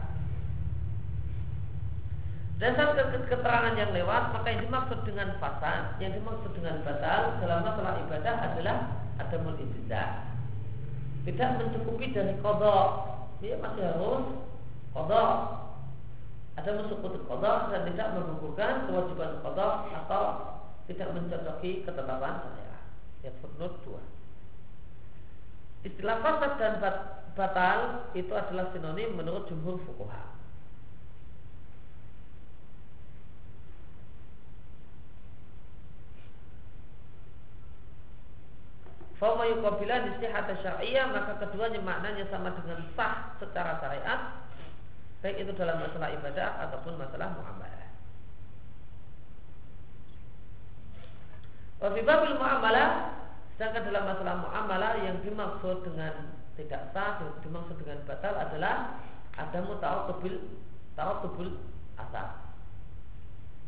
Dasar 2.60 2.92
keterangan 3.24 3.72
yang 3.72 3.96
lewat 3.96 4.36
maka 4.36 4.52
yang 4.52 4.68
dimaksud 4.68 5.00
dengan 5.08 5.32
fasad, 5.40 5.96
yang 5.96 6.12
dimaksud 6.12 6.52
dengan 6.52 6.84
batal 6.84 7.40
dalam 7.40 7.64
masalah 7.64 8.04
ibadah 8.04 8.52
adalah 8.52 9.00
ada 9.16 9.36
ijazah. 9.40 10.28
Tidak 11.24 11.50
mencukupi 11.56 12.12
dari 12.12 12.36
kodok, 12.44 13.16
dia 13.40 13.56
masih 13.64 13.80
harus 13.80 14.44
kodok. 14.92 15.32
Ada 16.60 16.84
mencukupi 16.84 17.24
kodok 17.24 17.72
dan 17.72 17.88
tidak 17.88 18.12
menggugurkan 18.12 18.92
kewajiban 18.92 19.40
kodok 19.40 19.88
atau 19.96 20.22
tidak 20.84 21.16
mencocoki 21.16 21.80
ketetapan 21.88 22.44
syariat. 22.44 22.84
Ya 23.24 23.32
footnote 23.40 23.80
2. 23.88 25.88
Istilah 25.88 26.20
fasad 26.20 26.60
dan 26.60 26.76
batal 27.34 28.10
itu 28.16 28.32
adalah 28.34 28.72
sinonim 28.74 29.14
menurut 29.14 29.46
jumhur 29.46 29.78
fukuha. 29.86 30.30
Fama 39.20 39.44
yukabilan 39.52 40.16
istihat 40.16 40.48
syariah 40.64 41.04
maka 41.12 41.36
keduanya 41.44 41.76
maknanya 41.84 42.24
sama 42.32 42.56
dengan 42.56 42.80
sah 42.96 43.36
secara 43.36 43.76
syariat 43.76 44.48
baik 45.20 45.44
itu 45.44 45.52
dalam 45.52 45.76
masalah 45.76 46.08
ibadah 46.16 46.48
ataupun 46.64 46.96
masalah 46.96 47.28
muamalah. 47.36 47.88
Wafibabil 51.84 52.40
muamalah 52.40 53.20
sedangkan 53.60 53.92
dalam 53.92 54.04
masalah 54.08 54.34
muamalah 54.40 54.92
yang 55.04 55.20
dimaksud 55.20 55.84
dengan 55.84 56.32
tidak 56.58 56.90
sah 56.94 57.22
dimaksud 57.42 57.76
dengan 57.78 58.02
batal 58.08 58.34
adalah 58.34 59.00
ada 59.38 59.58
mutawatubul 59.62 60.34
tawatubul 60.98 61.60
asal 61.96 62.28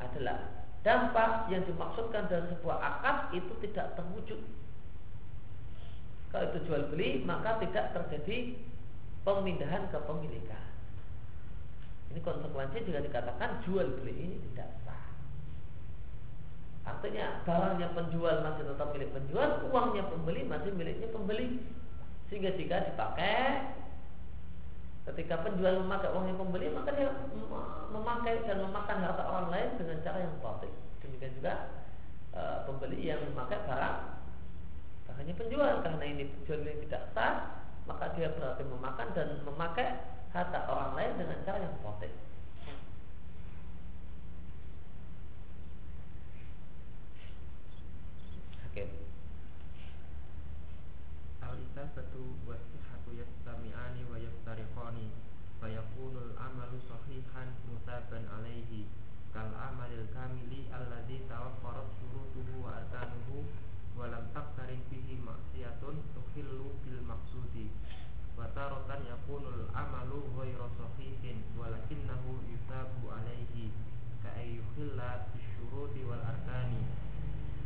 adalah 0.03 0.66
dampak 0.83 1.47
yang 1.53 1.62
dimaksudkan 1.62 2.27
dari 2.27 2.51
sebuah 2.51 2.79
akad 2.83 3.16
itu 3.38 3.53
tidak 3.62 3.95
terwujud 3.95 4.40
kalau 6.33 6.49
itu 6.49 6.59
jual 6.64 6.83
beli 6.88 7.21
maka 7.29 7.61
tidak 7.61 7.92
terjadi 7.92 8.57
pemindahan 9.23 9.87
kepemilikan. 9.92 10.64
Ini 12.12 12.21
konsekuensi 12.21 12.88
jika 12.88 13.05
dikatakan 13.05 13.61
jual 13.64 14.01
beli 14.01 14.16
ini 14.16 14.37
tidak 14.53 14.68
sah. 14.85 15.05
Artinya 16.88 17.45
barangnya 17.45 17.92
penjual 17.92 18.42
masih 18.42 18.64
tetap 18.64 18.88
milik 18.97 19.12
penjual, 19.12 19.49
uangnya 19.68 20.05
pembeli 20.09 20.40
masih 20.49 20.73
miliknya 20.73 21.09
pembeli. 21.12 21.61
Sehingga 22.33 22.57
jika 22.57 22.81
dipakai 22.88 23.61
ketika 25.12 25.45
penjual 25.45 25.85
memakai 25.85 26.09
uangnya 26.16 26.40
pembeli 26.40 26.73
maka 26.73 26.97
dia 26.97 27.12
memakai 27.92 28.40
dan 28.49 28.64
memakan 28.64 29.05
harta 29.05 29.21
orang 29.29 29.53
lain 29.53 29.68
dengan 29.77 30.01
cara 30.01 30.25
yang 30.25 30.33
batil. 30.40 30.73
Demikian 31.05 31.37
juga 31.37 31.68
e, 32.33 32.40
pembeli 32.64 33.05
yang 33.05 33.21
memakai 33.29 33.61
barang 33.68 33.97
hanya 35.21 35.37
penjual 35.37 35.85
karena 35.85 36.05
ini 36.09 36.25
penjual 36.25 36.64
yang 36.64 36.81
tidak 36.88 37.05
sah 37.12 37.61
maka 37.85 38.16
dia 38.16 38.33
berarti 38.33 38.64
memakan 38.64 39.09
dan 39.12 39.29
memakai 39.45 40.01
harta 40.33 40.64
orang 40.73 40.97
lain 40.97 41.12
dengan 41.21 41.37
cara 41.45 41.61
yang 41.61 41.77
batil. 41.85 42.12
Oke. 51.43 51.51
Al-isabatu 51.51 52.39
wa 52.47 52.55
sihhatu 52.55 53.11
yastami'ani 53.19 54.07
wa 54.07 54.15
yaftariqani 54.15 55.11
fa 55.59 55.67
yakunul 55.67 56.39
amalu 56.39 56.79
sahihan 56.87 57.51
mutaban 57.67 58.25
alaihi 58.31 58.87
kal 59.35 59.51
amalil 59.51 60.07
kamili 60.15 60.71
alladhi 60.71 61.27
tawaffarat 61.27 61.91
syurutuhu 61.99 62.63
wa 62.63 62.79
arkanuhu 62.79 63.43
walam 63.99 64.31
taktarin 64.31 64.87
fihi 64.87 65.19
maksiatun 65.19 65.99
tuhillu 66.15 66.79
bil 66.87 67.01
maksudi 67.11 67.75
wa 68.39 68.47
taratan 68.55 69.03
yakunul 69.03 69.67
amalu 69.75 70.23
ghairu 70.39 70.71
sahihin 70.79 71.43
walakinnahu 71.59 72.39
yusabu 72.49 73.11
alaihi 73.11 73.75
ka 74.23 74.31
ayyuhilla 74.39 75.27
bisyuruti 75.35 76.07
wal 76.07 76.23
arkani 76.23 76.87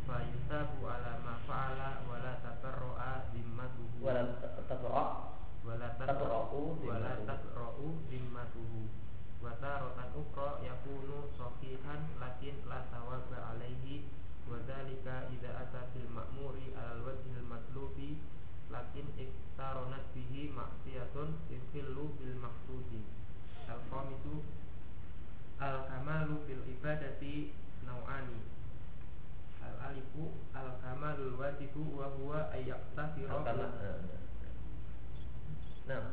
fa 0.07 0.23
yusabu 0.23 0.87
ala 0.87 1.19
ma 1.19 1.35
fa'ala 1.43 2.07
wala 2.07 2.39
tatarra'a 2.39 3.27
zimmatuhu. 3.35 3.99
Wala 3.99 4.23
tatarra'a 4.39 5.05
wala 5.67 5.87
tatarra'u 5.99 6.79
wala 6.79 7.11
tatarra'u 7.27 7.87
zimmatuhu. 8.07 8.87
wa 9.43 9.53
taratan 9.61 10.09
ukhra 10.17 10.63
yakunu 10.65 11.27
sahihan 11.35 12.07
lakin 12.17 12.55
la 12.71 12.87
thawaba 12.87 13.53
alaihi. 13.53 14.07
Wadhalika 14.47 15.27
idza 15.27 15.51
ata 15.59 15.91
fil 15.91 16.07
ma'muri 16.07 16.71
alal 16.71 17.03
wajhil 17.03 17.43
matlubi 17.43 18.15
lakin 18.71 19.07
iktaronat 19.19 20.07
bihi 20.15 20.55
maksiyatun 20.55 21.35
ifillu 21.51 22.15
bil 22.15 22.35
maksudi 22.39 23.03
al 23.67 23.83
qamisu 23.91 24.43
al 25.59 25.83
kamalu 25.91 26.47
fil 26.47 26.63
ibadati 26.63 27.51
nau'ani. 27.83 28.39
al 28.39 28.56
alifu 29.87 30.33
al 30.53 30.69
kamalul 30.81 31.37
wajibu 31.39 31.83
wa 31.99 32.05
huwa 32.17 32.49
ayyaqtasira 32.51 33.33
Nah, 35.87 36.03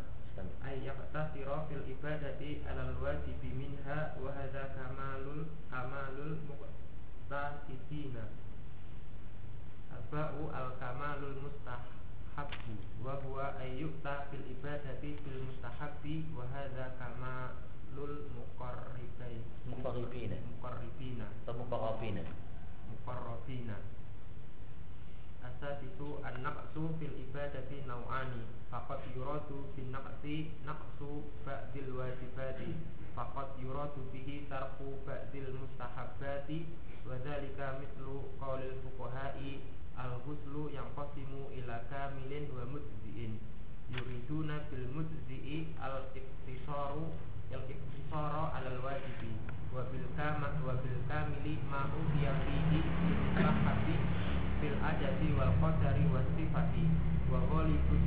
ayyaqtasira 0.63 1.67
fil 1.67 1.83
ibadati 1.91 2.63
alal 2.63 2.95
wajibi 3.03 3.51
minha 3.59 4.15
wa 4.23 4.31
hadza 4.31 4.71
kamalul 4.79 5.51
kamalul 5.67 6.39
muqtasidina 6.47 8.31
Arba'u 9.95 10.51
al-kamalul 10.55 11.39
mustahabbu 11.43 12.75
wa 13.03 13.19
huwa 13.27 13.59
ayyukta 13.63 14.27
fil 14.31 14.47
ibadati 14.47 15.19
fil 15.23 15.39
mustahabbi 15.43 16.31
wa 16.39 16.47
hadza 16.55 16.95
kamalul 16.99 18.31
muqarribai 18.35 19.39
muqarribina. 19.71 20.39
Muqarribina. 20.55 21.27
Atau 21.43 21.59
muqarrabina 21.63 22.23
muqarrabina 23.05 23.77
Asasisu 25.45 26.25
an-naqsu 26.25 26.97
fil 26.97 27.13
ibadati 27.21 27.85
naw'ani. 27.85 28.49
Faqad 28.73 29.05
yuradu 29.13 29.69
bin 29.77 29.93
naqsi 29.93 30.57
naqsu 30.65 31.29
ba'dil 31.45 31.93
wajibati. 32.01 32.73
Faqad 33.13 33.61
yuradu 33.61 34.09
bihi 34.09 34.49
tarku 34.49 35.05
ba'dil 35.05 35.53
mustahabbati. 35.53 36.65
Wadhalika 37.05 37.77
mitlu 37.77 38.33
qawlil 38.41 38.81
fuqaha'i 38.81 39.61
Al-huslu 39.95 40.73
yang 40.73 40.89
qasimu 40.97 41.53
ila 41.61 41.85
kamilin 41.93 42.49
wa 42.51 42.65
mujzi'in 42.65 43.37
Yuriduna 43.93 44.65
bil 44.73 44.89
mujzi'i 44.97 45.77
al-iktisaru 45.77 47.13
Al-iktisara 47.55 48.51
alal 48.59 48.83
wajibi 48.83 49.31
Wa 49.75 49.83
bil 49.91 50.07
kamat 50.19 50.55
wa 50.63 50.75
bil 50.83 50.99
kamili 51.11 51.59
ma'u 51.71 51.99
fihi 52.15 52.79
Mustahabi 52.79 53.97
fil 54.63 54.77
adadi 54.83 55.29
wal 55.35 55.51
qadari 55.63 56.07
was 56.15 56.27
sifati. 56.39 56.87
Wa 57.31 57.43
ghalibu 57.51 57.99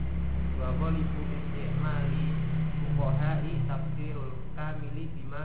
wa 0.60 0.72
ghalibu 0.80 1.22
istimali 1.28 2.28
fuqahai 2.96 3.54
tafsirul 3.68 4.36
kamili 4.56 5.12
bima 5.16 5.44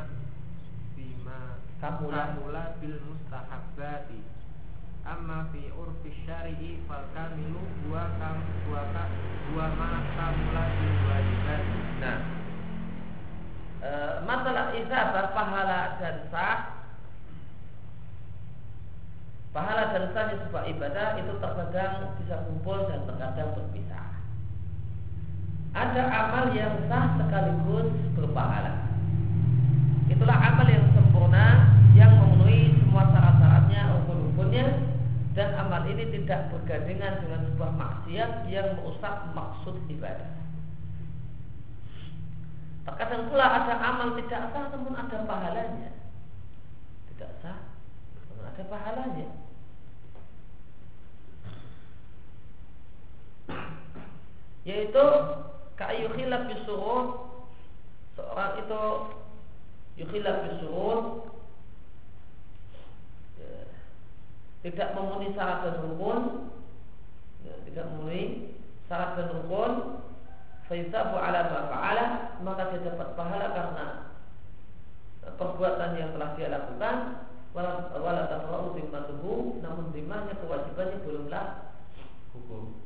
bima 0.94 1.58
kamula. 1.82 2.74
bil 2.78 2.98
mustahabbati. 3.06 4.18
Amma 5.02 5.50
fi 5.50 5.70
urfi 5.74 6.10
syari'i 6.22 6.86
fal 6.86 7.02
kamilu 7.14 7.58
huwa 7.82 8.06
kam 8.22 8.38
huwa 8.66 8.82
ka 8.94 9.04
huwa 9.50 9.66
ma 9.74 9.90
kamula 10.14 10.62
bil 10.78 10.96
wajibati. 11.10 11.78
Nah, 11.98 12.41
e, 13.82 13.90
masalah 14.22 14.70
isabah 14.78 15.34
pahala 15.34 15.98
dan 15.98 16.16
sah 16.30 16.82
Pahala 19.52 19.92
dan 19.92 20.16
sahnya 20.16 20.40
sebuah 20.48 20.64
ibadah 20.64 21.20
itu 21.20 21.36
terkadang 21.36 22.16
bisa 22.16 22.40
kumpul 22.48 22.88
dan 22.88 23.04
terkadang 23.04 23.52
berpisah. 23.52 24.16
Ada 25.76 26.08
amal 26.08 26.56
yang 26.56 26.88
sah 26.88 27.20
sekaligus 27.20 27.92
berpahala. 28.16 28.88
Itulah 30.08 30.38
amal 30.40 30.64
yang 30.64 30.88
sempurna 30.96 31.68
yang 31.92 32.16
memenuhi 32.16 32.80
semua 32.80 33.12
syarat-syaratnya, 33.12 33.92
rukun-rukunnya 33.92 34.66
dan 35.36 35.52
amal 35.60 35.84
ini 35.84 36.08
tidak 36.08 36.48
bergandengan 36.48 37.20
dengan 37.20 37.40
sebuah 37.52 37.72
maksiat 37.76 38.48
yang 38.48 38.80
merusak 38.80 39.36
maksud 39.36 39.76
ibadah. 39.92 40.41
Terkadang 42.82 43.30
pula 43.30 43.46
ada 43.46 43.74
amal 43.78 44.18
tidak 44.18 44.50
sah 44.50 44.66
namun 44.74 44.94
ada 44.98 45.22
pahalanya. 45.22 45.90
Tidak 47.14 47.30
sah 47.38 47.58
namun 48.26 48.44
ada 48.50 48.62
pahalanya. 48.66 49.28
Yaitu 54.62 55.06
kayu 55.74 56.06
khilaf 56.14 56.46
bisurut 56.46 57.08
seorang 58.14 58.62
itu 58.62 58.82
yukhilaf 59.98 60.36
bisurut 60.46 61.06
ya, 63.40 63.66
tidak 64.62 64.88
memenuhi 64.94 65.34
syarat 65.34 65.58
dan 65.66 65.74
rukun 65.82 66.20
ya, 67.42 67.54
tidak 67.66 67.84
memenuhi 67.90 68.54
syarat 68.86 69.10
dan 69.18 69.28
rukun 69.34 70.01
faisabu 70.72 71.20
ala 71.20 71.52
fa'ala 71.52 72.04
maka 72.40 72.72
dia 72.72 72.88
dapat 72.88 73.12
pahala 73.12 73.46
karena 73.52 73.86
perbuatan 75.36 76.00
yang 76.00 76.16
telah 76.16 76.32
dia 76.32 76.48
lakukan. 76.48 76.96
Wala 77.52 78.24
tafra'u 78.32 78.72
zimmatuhu 78.72 79.60
namun 79.60 79.92
zimmahnya 79.92 80.32
kewajibannya 80.40 81.04
belumlah 81.04 81.76
hukum. 82.32 82.80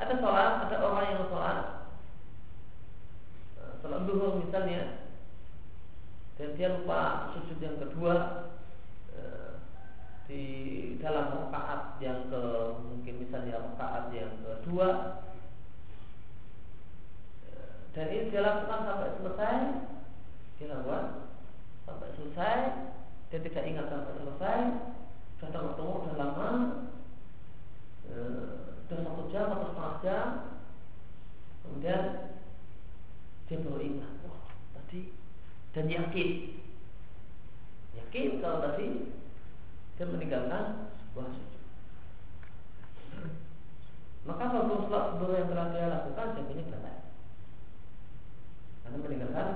Ada 0.00 0.16
sholat, 0.16 0.52
ada 0.64 0.76
orang 0.80 1.06
yang 1.12 1.28
sholat 1.28 1.58
sholat 3.84 4.00
duhur 4.08 4.40
misalnya. 4.40 5.04
Dan 6.40 6.56
dia 6.56 6.72
lupa 6.72 7.36
sujud 7.36 7.60
yang 7.60 7.76
kedua 7.76 8.48
di 10.30 10.46
dalam 11.02 11.34
rakaat 11.34 11.98
yang 11.98 12.30
ke 12.30 12.42
mungkin 12.78 13.14
misalnya 13.18 13.58
rakaat 13.58 14.14
yang 14.14 14.30
kedua. 14.46 15.18
Dan 17.90 18.06
ini 18.14 18.30
dia 18.30 18.46
lakukan 18.46 18.86
sampai 18.86 19.10
selesai. 19.18 19.56
Dia 20.54 20.66
lakukan 20.70 21.04
sampai 21.82 22.08
selesai. 22.14 22.58
Dia 23.34 23.38
tidak 23.42 23.64
ingat 23.66 23.86
sampai 23.90 24.12
selesai. 24.22 24.58
Sudah 25.42 25.62
ketemu 25.74 25.94
sudah 25.98 26.16
lama. 26.22 26.50
Sudah 28.86 29.02
satu 29.02 29.22
jam 29.34 29.50
atau 29.50 29.66
setengah 29.74 29.94
jam. 30.06 30.28
Kemudian 31.66 32.02
dia 33.50 33.58
baru 33.66 33.82
ingat 33.82 34.14
wah 34.22 34.46
tadi 34.78 35.10
dan 35.74 35.90
yakin. 35.90 36.30
Yakin 37.98 38.38
kalau 38.38 38.62
tadi 38.62 38.86
dia 40.00 40.08
meninggalkan 40.08 40.96
sebuah 40.96 41.28
sujud. 41.28 41.64
Maka 44.24 44.44
kalau 44.48 44.80
sholat 44.88 45.20
dua 45.20 45.44
yang 45.44 45.52
telah 45.52 45.66
dia 45.76 45.92
lakukan 45.92 46.40
jadinya 46.40 46.72
batal. 46.72 46.96
Karena 48.80 48.96
meninggalkan 48.96 49.48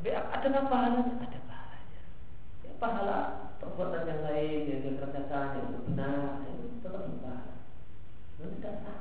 Tapi 0.00 0.08
adakah 0.08 0.64
pahalanya? 0.72 1.02
Ada 1.20 1.38
pahalanya. 1.44 2.00
Ya, 2.64 2.72
pahala 2.80 3.18
perbuatan 3.60 4.08
yang 4.08 4.22
lain 4.24 4.60
yang 4.64 4.80
dia 4.80 4.92
kerjakan 4.96 5.48
yang 5.60 5.68
benar 5.84 6.40
itu 6.48 6.80
tetap 6.80 7.04
berpahala. 7.12 7.56
Itu 8.40 8.48
tidak 8.56 8.74
sah. 8.88 9.00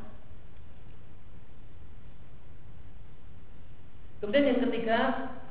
Kemudian 4.19 4.51
yang 4.51 4.59
ketiga, 4.67 4.99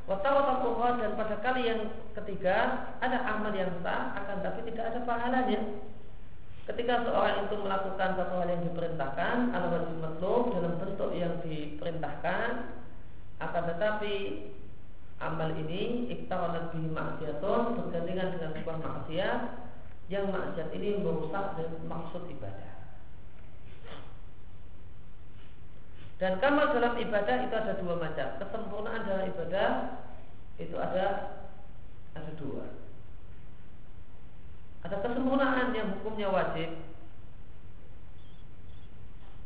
Watawatan 0.08 1.04
dan 1.04 1.12
pada 1.20 1.36
kali 1.44 1.68
yang 1.68 1.92
ketiga 2.22 2.56
ada 2.98 3.18
amal 3.24 3.54
yang 3.54 3.70
sah 3.80 4.14
akan 4.18 4.42
tapi 4.42 4.60
tidak 4.70 4.94
ada 4.94 5.00
pahalanya. 5.06 5.60
Ketika 6.68 7.00
seorang 7.00 7.48
itu 7.48 7.56
melakukan 7.64 8.10
satu 8.12 8.34
hal 8.44 8.48
yang 8.52 8.62
diperintahkan 8.68 9.36
ala 9.56 9.66
wajib 9.72 10.52
dalam 10.52 10.74
bentuk 10.76 11.10
yang 11.16 11.40
diperintahkan 11.40 12.48
akan 13.40 13.62
tetapi 13.72 14.14
amal 15.22 15.50
ini 15.56 16.12
iktaranat 16.12 16.74
bihi 16.74 16.92
maksiatun 16.92 17.62
bergandengan 17.80 18.36
dengan 18.36 18.50
sebuah 18.52 18.78
maksiat 18.84 19.40
yang 20.12 20.28
maksiat 20.28 20.68
ini 20.76 21.00
merusak 21.00 21.56
maksud 21.88 22.22
ibadah. 22.28 22.72
Dan 26.18 26.42
kamal 26.42 26.74
dalam 26.74 26.98
ibadah 26.98 27.36
itu 27.46 27.54
ada 27.54 27.78
dua 27.78 27.94
macam. 27.94 28.28
Kesempurnaan 28.42 29.06
dalam 29.06 29.24
ibadah 29.30 29.70
itu 30.58 30.74
ada 30.74 31.37
ada 32.18 32.32
dua. 32.34 32.64
Ada 34.86 34.96
kesempurnaan 35.02 35.74
yang 35.74 35.98
hukumnya 35.98 36.30
wajib, 36.30 36.70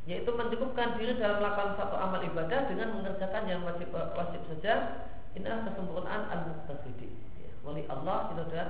yaitu 0.04 0.30
mencukupkan 0.34 0.98
diri 0.98 1.16
dalam 1.16 1.40
melakukan 1.40 1.78
satu 1.78 1.96
amal 1.96 2.20
ibadah 2.20 2.66
dengan 2.66 2.98
mengerjakan 2.98 3.44
yang 3.48 3.60
wajib 3.62 3.88
wajib 3.92 4.42
saja. 4.50 5.04
Inilah 5.32 5.64
kesempurnaan 5.64 6.28
al-muqtasidi. 6.28 7.08
Ya, 7.40 7.50
wali 7.64 7.88
Allah 7.88 8.28
itu 8.36 8.42
ada 8.52 8.64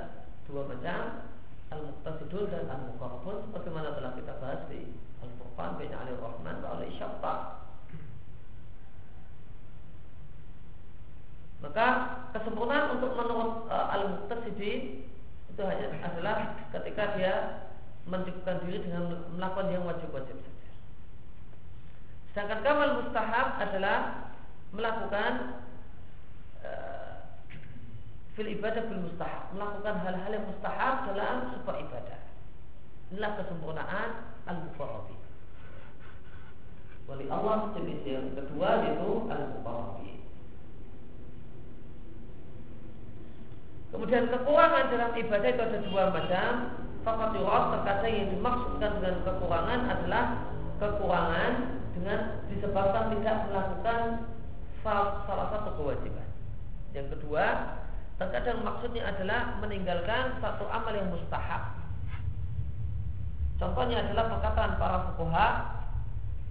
dua 0.47 0.63
macam, 0.71 1.27
al-muqtasidun 1.75 2.47
dan 2.55 2.71
al-muqarrabun 2.71 3.51
sebagaimana 3.51 3.99
telah 3.99 4.13
kita 4.15 4.33
bahas 4.39 4.63
di 4.71 4.95
Al-Furqan 5.25 5.81
bin 5.81 5.91
Ali 5.91 6.15
Rahman 6.15 6.63
wa 6.63 6.79
Ali 6.79 6.93
Maka 11.63 11.87
kesempurnaan 12.35 12.99
untuk 12.99 13.15
menurut 13.15 13.71
uh, 13.71 13.95
al-muqtasidin 13.95 15.07
itu 15.53 15.63
hanya 15.63 15.95
adalah 16.03 16.59
ketika 16.75 17.15
dia 17.15 17.35
mencukupkan 18.03 18.67
diri 18.67 18.83
dengan 18.83 19.31
melakukan 19.39 19.71
yang 19.71 19.87
wajib-wajib 19.87 20.35
saja. 20.43 20.71
Sedangkan 22.35 22.61
kamal 22.67 22.91
mustahab 23.05 23.63
adalah 23.63 23.99
melakukan 24.75 25.63
uh, 26.67 27.31
fil 28.35 28.49
ibadah 28.49 28.83
bil 28.91 29.07
mustahab, 29.07 29.55
melakukan 29.55 29.95
hal-hal 30.03 30.31
yang 30.35 30.47
mustahab 30.51 30.95
dalam 31.15 31.37
sebuah 31.55 31.77
ibadah. 31.79 32.21
Inilah 33.15 33.33
kesempurnaan 33.39 34.09
al-muqarrabi. 34.51 35.15
Wali 37.07 37.29
Allah 37.29 37.71
jenis 37.77 38.03
yang 38.09 38.35
kedua 38.35 38.89
yaitu 38.89 39.11
al-muqarrabi. 39.31 40.22
Kemudian 43.93 44.33
kekurangan 44.33 44.89
dalam 44.89 45.13
ibadah 45.13 45.49
itu 45.53 45.63
ada 45.63 45.79
dua 45.85 46.03
macam. 46.09 46.51
Fakat 47.03 47.31
yurat 47.35 47.65
terkadang 47.77 48.15
yang 48.15 48.29
dimaksudkan 48.31 48.91
dengan 49.03 49.17
kekurangan 49.27 49.81
adalah 49.91 50.25
kekurangan 50.79 51.53
dengan 51.93 52.19
disebabkan 52.47 53.05
tidak 53.19 53.37
melakukan 53.51 54.01
salah 54.87 55.47
satu 55.51 55.71
kewajiban. 55.77 56.29
Yang 56.95 57.19
kedua, 57.19 57.45
terkadang 58.23 58.63
maksudnya 58.63 59.03
adalah 59.11 59.59
meninggalkan 59.59 60.39
satu 60.39 60.65
amal 60.71 60.95
yang 60.95 61.11
mustahab. 61.11 61.75
Contohnya 63.59 64.09
adalah 64.09 64.25
perkataan 64.39 64.73
para 64.79 64.99
fukuha 65.13 65.47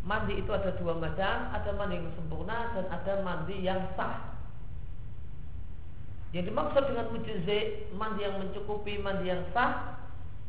Mandi 0.01 0.33
itu 0.33 0.49
ada 0.49 0.73
dua 0.81 0.97
macam 0.97 1.53
Ada 1.53 1.77
mandi 1.77 2.01
yang 2.01 2.09
sempurna 2.17 2.73
dan 2.73 2.85
ada 2.89 3.13
mandi 3.21 3.55
yang 3.61 3.85
sah 3.93 4.30
yang 6.31 6.47
dimaksud 6.47 6.83
dengan 6.87 7.11
mujizat 7.11 7.91
mandi 7.91 8.23
yang 8.23 8.39
mencukupi, 8.39 8.95
mandi 9.03 9.27
yang 9.27 9.43
sah 9.51 9.99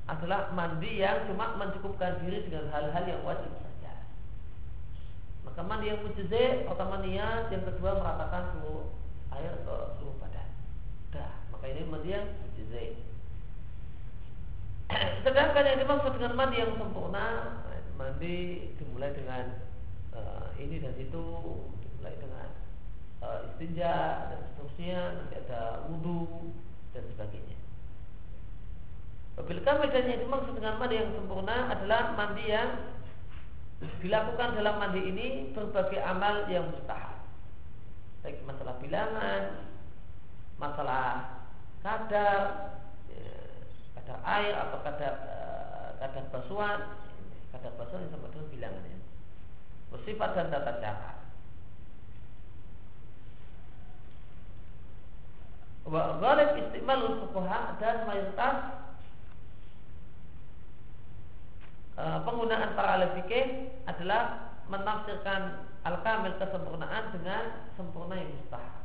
adalah 0.07 0.55
mandi 0.55 1.03
yang 1.03 1.27
cuma 1.27 1.59
mencukupkan 1.59 2.23
diri 2.23 2.47
dengan 2.47 2.71
hal-hal 2.71 3.03
yang 3.03 3.23
wajib 3.27 3.51
saja. 3.59 4.07
Maka 5.43 5.61
mandi 5.67 5.91
yang 5.91 5.99
mujizat 6.07 6.71
pertama 6.71 7.03
niat, 7.03 7.51
yang 7.51 7.67
kedua 7.67 7.99
meratakan 7.99 8.55
seluruh 8.55 8.95
air 9.35 9.55
ke 9.67 9.77
seluruh 9.99 10.17
badan. 10.23 10.49
Dah, 11.11 11.35
maka 11.51 11.65
ini 11.67 11.83
mandi 11.91 12.09
yang 12.15 12.31
mujizat. 12.31 12.95
Sedangkan 15.27 15.67
yang 15.67 15.83
dimaksud 15.83 16.15
dengan 16.15 16.33
mandi 16.39 16.63
yang 16.63 16.79
sempurna, 16.79 17.59
mandi 17.99 18.71
dimulai 18.79 19.11
dengan 19.19 19.59
uh, 20.15 20.47
ini 20.63 20.79
dan 20.79 20.95
itu, 20.95 21.25
istinja 23.51 23.95
dan 24.31 24.39
seterusnya, 24.51 24.99
nanti 25.19 25.35
ada 25.47 25.87
wudhu 25.87 26.51
dan 26.93 27.05
sebagainya. 27.15 27.57
Apabila 29.33 29.65
kamil 29.65 29.89
dan 29.89 30.05
yang 30.13 30.21
dimaksud 30.29 30.53
dengan 30.61 30.77
mandi 30.77 31.01
yang 31.01 31.11
sempurna 31.17 31.57
adalah 31.73 32.13
mandi 32.13 32.45
yang 32.53 32.69
dilakukan 34.05 34.61
dalam 34.61 34.77
mandi 34.77 35.01
ini 35.09 35.27
berbagai 35.57 35.99
amal 36.05 36.47
yang 36.53 36.69
mustahab. 36.69 37.17
Baik 38.23 38.39
masalah 38.45 38.77
bilangan, 38.79 39.67
masalah 40.61 41.07
kadar, 41.83 42.41
ya, 43.11 43.35
kadar 43.99 44.19
air 44.23 44.55
atau 44.55 44.79
kadar 44.87 45.15
uh, 45.27 45.89
kadar 45.99 46.25
basuhan, 46.31 46.79
kadar 47.51 47.73
basuhan 47.81 48.07
sama 48.13 48.31
dengan 48.31 48.47
bilangan 48.53 48.85
ya. 48.85 48.99
Bersifat 49.91 50.31
dan 50.39 50.53
tata 50.53 50.73
cara. 50.79 51.22
Wa 55.83 56.23
ghalib 56.23 56.55
istimalul 56.63 57.27
fuqaha 57.27 57.75
dan 57.83 58.07
mayoritas 58.07 58.57
e, 61.99 62.05
penggunaan 62.23 62.71
para 62.79 62.91
ahli 62.99 63.07
fikih 63.19 63.67
adalah 63.91 64.55
menafsirkan 64.71 65.67
al-kamil 65.83 66.39
kesempurnaan 66.39 67.11
dengan 67.11 67.43
sempurna 67.75 68.15
yang 68.15 68.31
mustahab. 68.31 68.83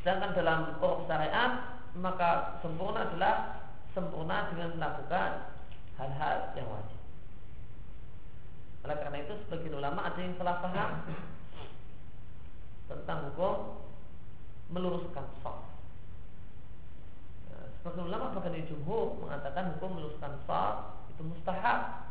Sedangkan 0.00 0.30
dalam 0.38 0.60
uruf 0.78 1.10
syariat 1.10 1.74
maka 1.98 2.62
sempurna 2.62 3.10
adalah 3.10 3.66
sempurna 3.94 4.50
dengan 4.54 4.78
melakukan 4.78 5.30
hal-hal 5.98 6.36
yang 6.54 6.68
wajib. 6.70 7.00
Oleh 8.84 8.96
karena 9.00 9.18
itu 9.24 9.34
sebagian 9.46 9.80
ulama 9.80 10.12
ada 10.12 10.20
yang 10.20 10.36
salah 10.36 10.60
paham 10.60 10.90
tentang 12.90 13.32
hukum 13.32 13.80
meluruskan 14.72 15.24
soft 15.40 15.74
Sebagian 17.84 18.08
ulama 18.08 18.32
bahkan 18.32 18.56
di 18.56 18.64
jumhur 18.64 19.20
mengatakan 19.20 19.76
hukum 19.76 20.00
meluruskan 20.00 20.40
saf 20.48 21.04
itu 21.12 21.20
mustahab. 21.20 22.08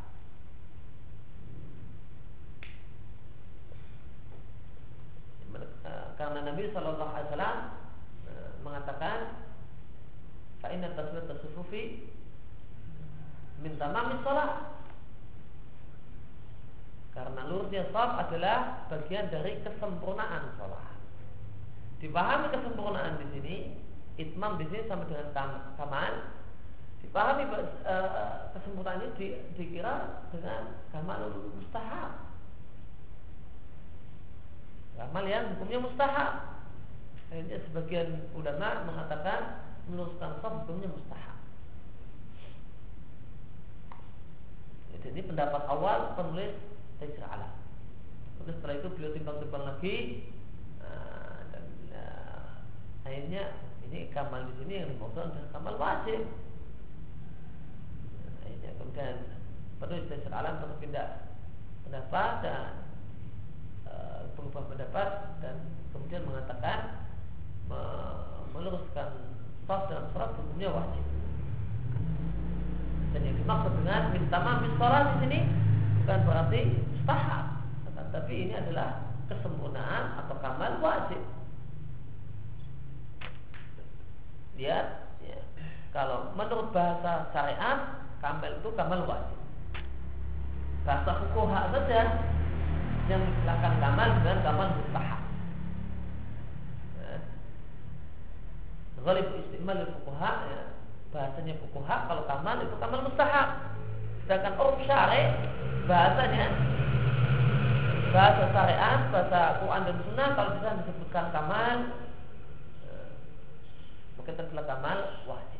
Karena 6.13 6.45
Nabi 6.45 6.69
Shallallahu 6.69 7.09
Alaihi 7.09 7.27
Wasallam 7.33 7.57
eh, 8.29 8.49
mengatakan 8.61 9.17
Fa'inna 10.61 10.93
tasbih 10.93 11.25
tasufufi 11.25 12.05
minta 13.65 13.89
mami 13.89 14.21
sholat 14.21 14.77
karena 17.13 17.45
lurusnya 17.45 17.85
saf 17.93 18.17
adalah 18.25 18.89
bagian 18.89 19.29
dari 19.29 19.61
kesempurnaan 19.61 20.57
sholat. 20.57 20.97
Dipahami 22.01 22.49
kesempurnaan 22.49 23.21
di 23.21 23.27
sini 23.37 23.55
itmam 24.17 24.57
di 24.57 24.65
sini 24.73 24.89
sama 24.89 25.05
dengan 25.05 25.29
kam 25.37 25.49
kamal. 25.77 26.33
Dipahami 27.05 27.43
uh, 27.53 28.49
kesempurnaan 28.57 29.05
ini 29.05 29.09
di, 29.13 29.27
dikira 29.53 30.25
dengan 30.33 30.73
kamal 30.89 31.29
mustahab. 31.53 32.33
Kamal 34.97 35.25
yang 35.29 35.53
hukumnya 35.53 35.85
mustahab. 35.85 36.33
Akhirnya 37.29 37.61
sebagian 37.69 38.09
ulama 38.33 38.89
mengatakan 38.89 39.61
meluruskan 39.85 40.41
sab 40.41 40.65
hukumnya 40.65 40.89
mustahab. 40.89 41.37
Jadi 45.03 45.19
pendapat 45.29 45.67
awal 45.67 46.15
penulis 46.15 46.72
Taisir 47.03 47.27
Alam 47.27 47.51
Kemudian 48.39 48.55
setelah 48.59 48.75
itu 48.79 48.87
beliau 48.95 49.11
timbang-timbang 49.11 49.63
lagi 49.63 49.95
uh, 50.83 51.37
dan 51.51 51.65
uh, 51.91 52.43
akhirnya 53.07 53.43
ini 53.87 54.09
kamal 54.09 54.47
di 54.47 54.53
sini 54.63 54.73
yang 54.81 54.89
dimaksud 54.89 55.21
adalah 55.21 55.49
kamal 55.53 55.75
wajib. 55.77 56.25
Nah, 58.41 58.47
ini 58.49 58.67
kemudian 58.79 59.15
penulis 59.77 60.09
dasar 60.09 60.33
alam 60.33 60.65
berpindah 60.65 61.29
pendapat 61.85 62.31
dan 62.41 62.63
e, 63.85 63.93
berubah 64.33 64.65
pendapat 64.65 65.09
dan 65.45 65.55
kemudian 65.93 66.25
mengatakan 66.25 67.05
me, 67.69 67.81
meluruskan 68.57 69.37
saf 69.69 69.85
dalam 69.93 70.09
surat 70.09 70.33
hukumnya 70.41 70.73
wajib. 70.73 71.05
Dan 73.13 73.29
yang 73.29 73.37
dimaksud 73.37 73.77
dengan 73.77 74.09
minta 74.09 74.37
maaf 74.41 74.65
sholat 74.73 75.05
di 75.05 75.17
sini 75.21 75.39
bukan 76.01 76.19
berarti 76.25 76.61
mustahab, 77.03 77.45
tetapi 77.83 78.33
ini 78.47 78.55
adalah 78.55 79.11
kesempurnaan 79.27 80.23
atau 80.23 80.39
kamal 80.39 80.79
wajib. 80.79 81.19
lihat 84.53 85.17
ya, 85.25 85.39
kalau 85.91 86.31
menurut 86.37 86.71
bahasa 86.71 87.27
syariat 87.35 88.07
kamel 88.23 88.55
itu 88.61 88.69
kamel 88.77 89.03
wajib. 89.03 89.39
Bahasa 90.87 91.11
fukuha 91.27 91.73
saja 91.75 92.01
yang 93.11 93.19
istilahkan 93.19 93.73
kamal 93.83 94.09
dengan 94.21 94.39
kamal 94.47 94.67
mustahab. 94.79 95.21
Ya. 97.01 97.15
Ghalib 99.03 99.27
istimal 99.43 99.79
fukuha 99.99 100.31
ya, 100.47 100.61
bahasanya 101.11 101.53
fukuha 101.67 101.95
kalau 102.07 102.23
kamal 102.29 102.57
itu 102.63 102.75
kamal 102.79 103.01
mustahab. 103.03 103.75
Sedangkan 104.23 104.55
uruf 104.55 104.79
syari 104.87 105.33
bahasanya 105.83 106.47
bahasa 108.13 108.45
syariat 108.53 109.09
bahasa 109.09 109.41
Quran 109.65 109.81
dan 109.89 109.97
Sunnah 110.05 110.29
kalau 110.37 110.49
bisa 110.61 110.69
disebutkan 110.85 111.25
kamal 111.33 111.77
maka 114.23 114.29
itu 114.39 114.43
adalah 114.47 114.65
kamal 114.71 114.99
wajib. 115.27 115.59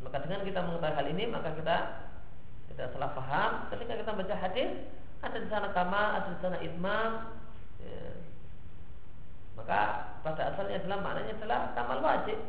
Maka 0.00 0.16
dengan 0.24 0.40
kita 0.40 0.60
mengetahui 0.64 0.96
hal 0.96 1.06
ini 1.12 1.24
maka 1.28 1.52
kita 1.52 1.76
tidak 2.72 2.88
salah 2.96 3.12
paham 3.12 3.50
ketika 3.68 3.92
kita 4.00 4.10
baca 4.16 4.36
hadis 4.40 4.70
ada 5.20 5.36
di 5.36 5.48
sana 5.52 5.68
kamal, 5.76 6.08
ada 6.16 6.28
di 6.32 6.40
sana 6.40 6.56
itmam. 6.64 7.10
Ya. 7.84 8.16
Maka 9.60 9.80
pada 10.24 10.42
asalnya 10.48 10.80
adalah 10.80 10.98
maknanya 11.04 11.36
adalah 11.44 11.60
kamal 11.76 12.00
wajib. 12.00 12.40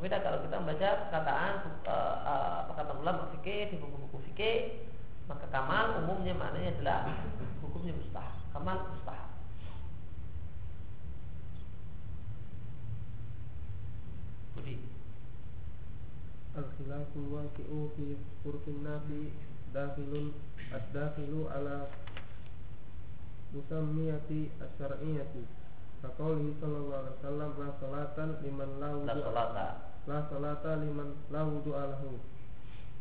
Berbeda 0.00 0.24
kalau 0.24 0.40
kita 0.48 0.56
membaca 0.64 0.88
perkataan 1.04 1.52
uh, 1.84 2.16
uh, 2.24 2.58
perkataan 2.72 3.04
ulama 3.04 3.28
fikih 3.36 3.68
di 3.68 3.76
buku-buku 3.76 4.32
fikih, 4.32 4.80
maka 5.28 5.44
kamal 5.52 6.00
umumnya 6.00 6.32
maknanya 6.32 6.72
adalah 6.72 7.00
hukumnya 7.60 7.92
mustahab 7.92 8.32
kamal 8.48 8.80
mustahab. 8.96 9.28
Budi. 14.56 14.88
Al-khilaful 16.56 17.28
waqi'u 17.36 17.92
fi 17.92 18.16
urfin 18.48 18.80
nabi 18.80 19.36
dakhilun 19.76 20.32
ad-dakhilu 20.72 21.44
ala 21.52 21.92
musammiyati 23.52 24.48
asy-syar'iyyati 24.64 25.44
Faqaulihi 26.00 26.56
sallallahu 26.56 26.96
alaihi 27.04 27.16
wasallam 27.20 27.50
la 27.60 27.70
salatan 27.76 28.28
liman 28.40 28.70
la 28.80 28.88
la 29.04 29.14
salata 29.20 29.89
la 30.08 30.24
salata 30.30 30.76
liman 30.80 31.12
la 31.30 31.44
wudu'a 31.44 31.90
lahu. 31.92 32.16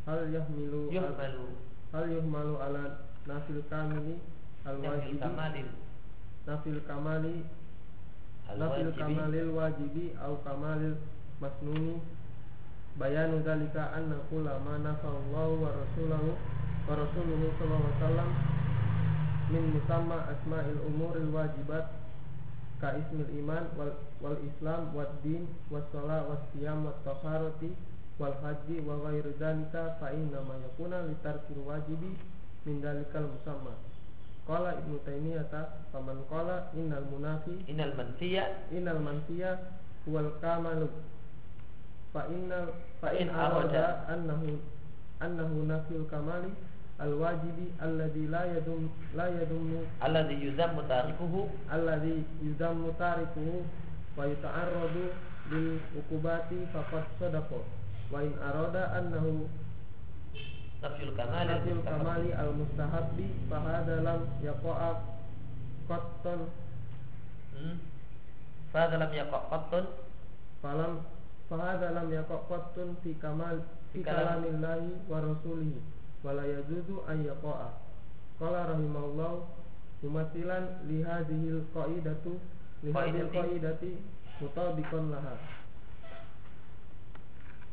Hal 0.06 0.28
yahmilu 0.34 0.90
yuhmalu. 0.92 1.48
Hal 1.94 2.06
yuhmalu 2.12 2.56
ala 2.60 3.00
nafil 3.28 3.62
kamili 3.70 4.20
al-wajibi. 4.66 5.20
Kamalil. 5.20 5.70
Nafil 6.48 6.80
kamali 6.88 7.36
nafil 8.58 8.90
kamalil 8.98 9.50
wajibi 9.54 10.16
au 10.24 10.42
kamalil 10.44 10.96
masnuni. 11.42 12.02
Bayanu 12.98 13.40
dalika 13.46 13.94
anna 13.94 14.16
kula 14.34 14.58
ma 14.66 14.76
nafallahu 14.82 15.62
wa 15.64 15.70
rasulahu 15.72 16.34
wa 16.90 16.94
rasuluhu 16.98 17.54
sallallahu 17.62 17.86
alaihi 17.86 18.02
wasallam 18.02 18.30
min 19.54 19.64
musamma 19.78 20.18
asma'il 20.34 20.78
umuril 20.90 21.30
wajibat 21.30 21.86
ka 22.82 22.96
ismil 22.96 23.28
iman 23.44 23.68
wal, 23.78 23.92
wal 24.24 24.38
islam 24.44 24.92
wad 24.96 25.12
din 25.24 25.48
was 25.70 25.84
salat 25.92 26.24
was 26.28 26.40
siyam 26.56 26.86
wat 26.88 26.98
taharati 27.04 27.76
wal 28.20 28.34
haji 28.44 28.80
wa 28.88 28.96
ghairu 29.04 29.32
dalika 29.40 29.96
fa 30.00 30.12
inna 30.16 30.40
ma 30.48 30.56
yakuna 30.64 31.04
litarkil 31.08 31.60
wajibi 31.68 32.16
min 32.66 32.82
dalikal 32.82 33.28
musamma 33.28 33.76
Qala 34.50 34.82
Ibnu 34.82 34.98
Taimiyah 35.06 35.46
faman 35.94 36.26
qala 36.26 36.74
innal 36.74 37.06
munafi 37.14 37.54
innal 37.70 37.94
manfiya 37.94 38.66
innal 38.74 38.98
manfiya 38.98 39.62
huwal 40.10 40.34
kamalu 40.42 40.90
fa 42.10 42.26
inna 42.34 42.66
fa 42.98 43.14
in 43.14 43.30
arada. 43.30 44.10
annahu 44.10 44.58
annahu 45.22 45.68
nafyul 45.70 46.08
kamali 46.10 46.50
al 47.00 47.14
wajibi 47.16 47.72
alladhi 47.80 48.28
la 48.28 48.44
yadum 48.46 48.90
la 49.16 49.28
yadum 49.32 49.86
alladhi 50.02 50.36
yuzammu 50.46 50.82
tarikuhu. 50.88 51.50
Alladhi 51.72 52.24
yudammu 52.44 52.92
tarikuhu. 53.00 53.66
Wa 54.18 54.26
yuta'arradu 54.28 55.04
bil 55.50 55.80
ukubati 55.98 56.68
faqad 56.74 57.06
sadaqa 57.20 57.60
wa 58.12 58.20
in 58.22 58.34
arada 58.42 58.92
annahu 59.00 59.48
nafyul 60.82 61.14
kamali 61.18 61.46
nafyul 61.50 61.82
kamali 61.86 62.30
al 62.34 62.52
mustahabbi 62.58 63.28
fa 63.50 63.58
hadha 63.64 64.02
lam 64.02 64.22
yaqa'a 64.44 64.92
qattan 65.90 66.42
hmm. 67.58 67.78
Fahadha 68.70 68.98
lam 69.02 69.10
yaqa' 69.14 69.50
qattun? 69.50 69.86
Falam 70.62 71.02
fahadha 71.50 71.90
lam 71.98 72.08
yaqa' 72.14 72.46
qattun 72.50 72.94
fi 73.02 73.18
kamal 73.18 73.58
fi 73.90 73.98
Fi 73.98 74.06
kalam- 74.06 74.46
kalamillahi 74.46 74.90
wa 75.10 75.18
rasulihi 75.26 75.82
wa 76.24 76.32
la 76.34 76.44
yajuzu 76.44 77.04
an 77.08 77.24
yaqa'a. 77.26 77.70
Qala 78.40 78.66
rahimahullah 78.72 79.34
mumathilan 80.04 80.88
li 80.88 81.04
hadhil 81.04 81.64
qaidatu 81.74 82.40
li 82.84 82.92
hadhil 82.92 83.30
Qaidati. 83.32 83.98
mutabiqan 84.42 85.12
laha. 85.12 85.36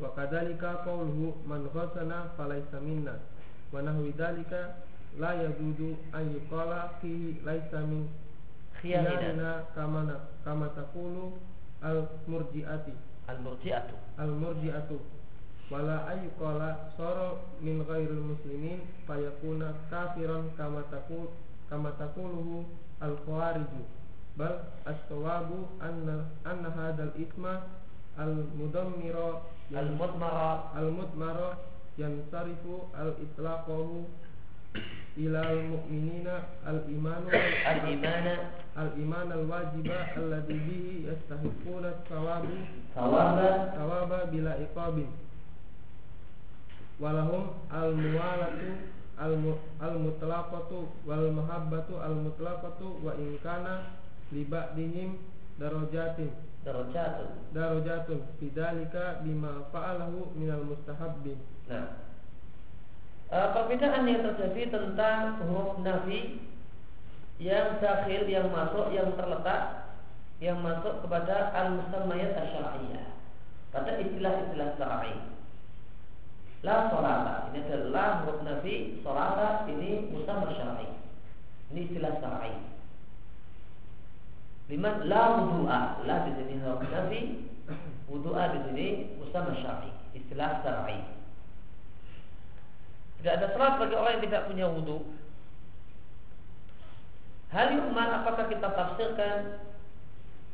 Wa 0.01 0.11
kadzalika 0.18 0.82
qawluhu 0.84 1.47
man 1.47 1.68
ghasana 1.74 2.34
falaysa 2.36 2.80
minna. 2.82 3.14
Wa 3.72 3.82
nahwi 3.82 4.12
dzalika 4.12 4.74
la 5.18 5.34
yajuzu 5.34 5.97
an 6.12 6.32
yuqala 6.34 6.99
fihi 7.01 7.40
laysa 7.44 7.80
min 7.86 8.09
khiyarina. 8.82 9.64
kama 9.74 10.20
kama 10.44 10.68
taqulu 10.76 11.32
al 11.82 12.09
murji'ati 12.28 12.92
al 13.28 13.38
murji'atu 13.40 13.94
al 14.18 14.30
murji'atu 14.30 15.01
wala 15.70 16.06
ayyuqala 16.14 16.94
sara 16.96 17.34
min 17.60 17.82
ghairil 17.84 18.22
muslimin 18.22 18.80
fayakuna 19.06 19.74
kafiran 19.90 20.50
kama 20.56 20.82
taqul 20.94 21.26
kama 21.70 21.90
taquluhu 21.98 22.64
al 23.02 23.16
khawariju 23.26 23.82
bal 24.38 24.62
as-sawabu 24.86 25.66
anna 25.82 26.30
anna 26.46 26.70
hadzal 26.70 27.10
isma 27.18 27.66
al 28.18 28.34
mudammira 28.54 29.42
al 29.74 29.90
mudmara 29.98 30.70
al 30.78 30.90
mudmara 30.94 31.58
yansarifu 31.98 32.86
al 32.94 33.16
itlaqahu 33.18 34.06
ila 35.18 35.40
al 35.50 35.60
mu'minina 35.72 36.34
al 36.66 36.78
imanu 36.86 37.26
al 37.66 37.80
imana 37.90 38.34
al-iman 38.76 39.32
al-wajiba 39.32 40.12
alladhi 40.20 40.52
bihi 40.68 41.08
yastahiquna 41.08 41.90
thawabu 42.08 42.54
thawaba 42.94 43.72
thawaba 43.72 44.18
bila 44.30 44.52
iqabin 44.60 45.08
walahum 46.97 47.53
al-muwalatu 47.68 48.94
al-mu- 49.16 49.62
al-mutlaqatu 49.80 50.88
wal 51.09 51.26
mahabbatu 51.32 52.01
al-mutlaqatu 52.01 53.01
wa 53.01 53.12
in 53.16 53.40
kana 53.40 53.97
li 54.32 54.44
ba'dihim 54.44 55.20
darajatin. 55.57 56.32
Darajatun. 56.66 57.30
Darajatun. 57.55 58.20
Bidzalika 58.42 59.22
bima 59.22 59.70
fa'alahu 59.70 60.34
minal 60.34 60.66
mustahabbin. 60.66 61.38
Nah, 61.70 62.03
eh, 63.30 63.49
perbedaan 63.55 64.03
yang 64.11 64.26
terjadi 64.26 64.74
tentang 64.74 65.47
huruf 65.47 65.78
nafi 65.86 66.42
yang 67.38 67.78
dakhil, 67.78 68.26
yang 68.26 68.51
masuk, 68.51 68.90
yang 68.90 69.14
terletak, 69.14 69.94
yang 70.42 70.59
masuk 70.59 71.07
kepada 71.07 71.55
al-musammayat 71.55 72.34
asyariyah. 72.34 73.14
Pada 73.70 74.03
istilah-istilah 74.03 74.70
syar'i. 74.74 75.36
La 76.64 76.88
solata 76.88 77.52
ini 77.52 77.61
adalah 77.68 78.24
huruf 78.24 78.40
nafi, 78.40 79.00
solata 79.04 79.68
ini 79.68 80.09
musamma 80.09 80.48
syar'i. 80.57 80.88
Ini 81.72 81.80
istilah 81.90 82.16
syar'i. 82.22 82.54
Liman 84.72 85.07
la 85.07 85.22
wudu'a, 85.40 85.80
la 86.09 86.16
di 86.24 86.32
sini 86.40 86.54
huruf 86.64 86.82
nafi, 86.88 87.20
wudu'a 88.09 88.44
di 88.57 88.59
sini 88.70 88.86
musamma 89.20 89.52
syar'i, 89.61 89.90
istilah 90.16 90.64
syar'i. 90.64 90.98
Tidak 93.20 93.32
ada 93.36 93.46
salat 93.52 93.80
bagi 93.80 93.94
orang 93.96 94.12
yang 94.16 94.24
tidak 94.28 94.46
punya 94.48 94.66
wudhu. 94.68 94.98
Hal 97.52 97.68
yu'man 97.72 98.11
apakah 98.22 98.50
kita 98.50 98.68
tafsirkan 98.74 99.62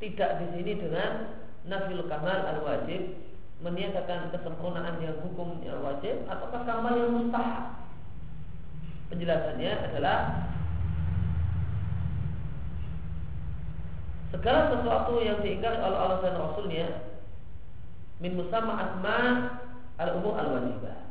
tidak 0.02 0.30
di 0.42 0.46
sini 0.58 0.72
dengan 0.76 1.40
nafil 1.66 2.04
kamal 2.10 2.42
al 2.42 2.58
wajib 2.66 3.31
meniadakan 3.62 4.34
kesempurnaan 4.34 4.98
yang 4.98 5.16
hukum 5.22 5.62
yang 5.62 5.78
wajib 5.80 6.26
ataukah 6.26 6.66
kamal 6.66 6.98
yang 6.98 7.14
mustahab? 7.14 7.86
Penjelasannya 9.08 9.72
adalah 9.92 10.18
segala 14.34 14.72
sesuatu 14.74 15.22
yang 15.22 15.38
diingkari 15.44 15.78
oleh 15.78 15.98
Allah 15.98 16.18
dan 16.24 16.40
Rasulnya 16.40 16.86
min 18.18 18.34
musamma 18.34 18.74
asma 18.80 19.18
al 20.00 20.10
umur 20.18 20.34
al 20.40 20.48
wajibah 20.58 21.02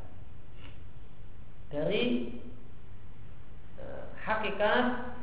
dari 1.71 2.35
eh, 3.79 4.03
hakikat 4.27 5.13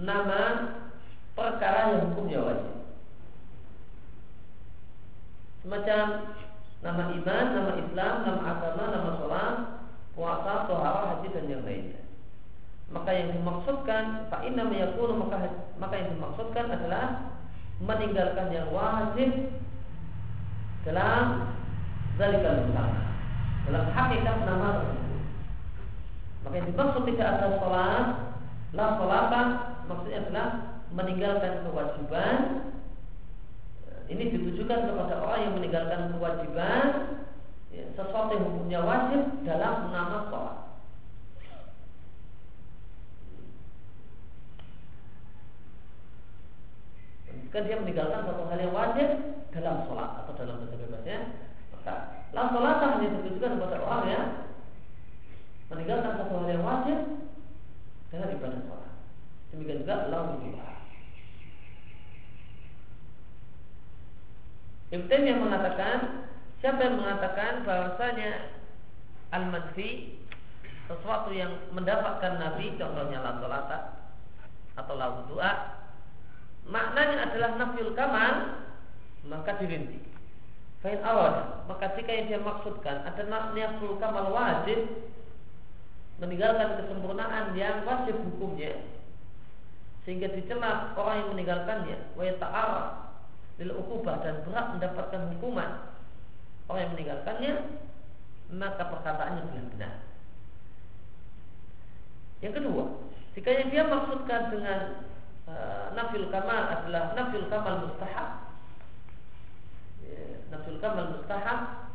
nama 0.00 0.42
perkara 1.34 1.92
yang 1.92 2.02
hukumnya 2.10 2.40
wajib. 2.40 2.74
Semacam 5.66 6.04
nama 6.84 7.08
iman, 7.16 7.46
nama 7.56 7.72
Islam, 7.80 8.14
nama 8.28 8.42
agama, 8.44 8.84
nama 8.92 9.10
sholat, 9.16 9.54
puasa, 10.12 10.68
tohara, 10.68 11.02
haji 11.16 11.28
dan 11.32 11.48
yang 11.48 11.64
lainnya. 11.64 12.04
Maka 12.92 13.10
yang 13.16 13.32
dimaksudkan 13.32 14.28
Pak 14.28 14.44
Inna 14.44 14.68
meyakunu 14.68 15.16
maka 15.16 15.48
maka 15.80 15.94
yang 15.96 16.12
dimaksudkan 16.14 16.68
adalah 16.68 17.32
meninggalkan 17.80 18.52
yang 18.52 18.68
wajib 18.68 19.50
dalam 20.84 21.48
zalikal 22.20 22.68
musamma 22.68 23.02
dalam 23.64 23.84
hakikat 23.88 24.36
nama 24.44 24.68
tersebut. 24.84 25.24
Maka 26.44 26.54
yang 26.60 26.68
dimaksud 26.68 27.02
tidak 27.08 27.28
ada 27.40 27.48
sholat 27.56 28.06
La 28.74 28.98
sholatan 28.98 29.46
maksudnya 29.86 30.18
adalah 30.26 30.48
meninggalkan 30.90 31.62
kewajiban 31.62 32.63
Ini 34.04 34.24
ditujukan 34.36 34.80
kepada 34.84 35.14
orang 35.24 35.40
yang 35.48 35.54
meninggalkan 35.56 36.12
kewajiban 36.12 36.86
ya, 37.72 37.84
Sesuatu 37.96 38.36
yang 38.36 38.44
hukumnya 38.52 38.80
wajib 38.84 39.22
dalam 39.48 39.88
nama 39.88 40.18
sholat 40.28 40.56
Kan 47.48 47.70
dia 47.70 47.78
meninggalkan 47.78 48.26
satu 48.26 48.50
hal 48.50 48.58
yang 48.58 48.74
wajib 48.74 49.08
dalam 49.54 49.76
sholat 49.86 50.10
atau 50.26 50.32
dalam 50.34 50.58
bahasa 50.58 50.74
bebasnya 50.74 51.18
Maka 51.70 51.94
la 52.34 52.50
sholatan 52.50 52.88
hanya 52.98 53.08
ditujukan 53.22 53.56
kepada 53.56 53.76
orang 53.78 54.04
yang 54.10 54.26
meninggalkan 55.70 56.12
satu 56.18 56.34
hal 56.44 56.48
yang 56.50 56.66
wajib 56.66 56.98
dengan 58.12 58.28
ibadah 58.36 58.60
sholat. 58.68 58.92
Demikian 59.54 59.82
juga 59.86 60.10
doa. 60.10 60.73
Ibn 64.94 65.20
yang 65.26 65.42
mengatakan 65.42 66.22
siapa 66.62 66.78
yang 66.86 67.02
mengatakan 67.02 67.66
bahwasanya 67.66 68.54
al-manfi 69.34 70.22
sesuatu 70.86 71.34
yang 71.34 71.50
mendapatkan 71.74 72.38
nabi 72.38 72.78
contohnya 72.78 73.18
la 73.18 73.42
sholata 73.42 73.78
atau 74.78 74.94
la 74.94 75.26
doa 75.26 75.52
maknanya 76.70 77.26
adalah 77.26 77.50
nafil 77.58 77.90
kamal 77.98 78.62
maka 79.26 79.58
dirinci. 79.58 79.98
Fain 80.78 81.02
awal 81.02 81.66
maka 81.66 81.90
jika 81.98 82.14
yang 82.14 82.26
dia 82.30 82.40
maksudkan 82.40 83.02
ada 83.02 83.22
nafil 83.26 83.98
kamal 83.98 84.30
wajib 84.30 84.78
meninggalkan 86.22 86.78
kesempurnaan 86.78 87.58
yang 87.58 87.82
wajib 87.82 88.14
hukumnya 88.22 88.78
sehingga 90.06 90.30
dicela 90.30 90.94
orang 90.94 91.16
yang 91.18 91.28
meninggalkannya. 91.34 91.98
Wa 92.14 92.24
ta'arraf 92.38 93.03
lil 93.60 93.70
ukubah 93.70 94.22
dan 94.26 94.42
berat 94.42 94.66
mendapatkan 94.74 95.30
hukuman 95.36 95.94
orang 96.66 96.80
yang 96.82 96.92
meninggalkannya 96.96 97.52
maka 98.54 98.82
perkataannya 98.86 99.42
benar 99.50 99.66
benar. 99.72 99.94
Yang 102.42 102.52
kedua 102.60 102.84
jika 103.34 103.50
yang 103.50 103.68
dia 103.70 103.84
maksudkan 103.86 104.50
dengan 104.54 104.80
uh, 105.46 105.86
nafil 105.94 106.30
kamal 106.30 106.62
adalah 106.70 107.14
nafil 107.14 107.46
kamal 107.50 107.88
mustahab 107.88 108.58
ya, 110.02 110.22
nafil 110.50 110.78
kamal 110.78 111.18
mustahab 111.18 111.90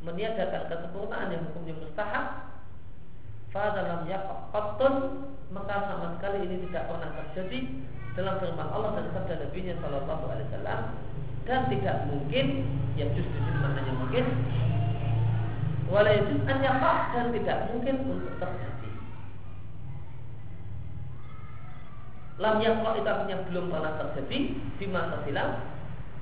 meniadakan 0.00 0.62
kesempurnaan 0.72 1.32
yang 1.32 1.42
hukumnya 1.52 1.76
mustahab 1.76 2.49
Fadalam 3.50 4.06
yaqattun 4.06 4.94
maka 5.50 5.90
sama 5.90 6.14
sekali 6.14 6.46
ini 6.46 6.62
tidak 6.70 6.86
pernah 6.86 7.10
terjadi 7.18 7.60
dalam 8.14 8.38
firman 8.38 8.68
Allah 8.70 8.90
dan 8.94 9.10
sabda 9.10 9.34
Nabi 9.42 9.58
nya 9.66 9.74
Shallallahu 9.82 10.24
Alaihi 10.30 10.46
Wasallam. 10.54 10.80
Dan 11.50 11.60
tidak 11.66 11.96
mungkin 12.06 12.46
yang 12.94 13.10
justru 13.18 13.34
di 13.34 13.42
sini 13.42 13.58
maknanya 13.58 13.92
mungkin 13.98 14.24
walayajuz 15.90 16.46
an 16.46 16.58
dan 17.10 17.26
tidak 17.34 17.58
mungkin 17.74 17.94
untuk 18.06 18.34
terjadi. 18.38 18.90
Lam 22.38 22.56
yaqa 22.62 22.90
itu 23.02 23.08
artinya 23.10 23.36
belum 23.50 23.66
pernah 23.66 23.92
terjadi 23.98 24.38
di 24.78 24.86
masa 24.86 25.26
silam. 25.26 25.50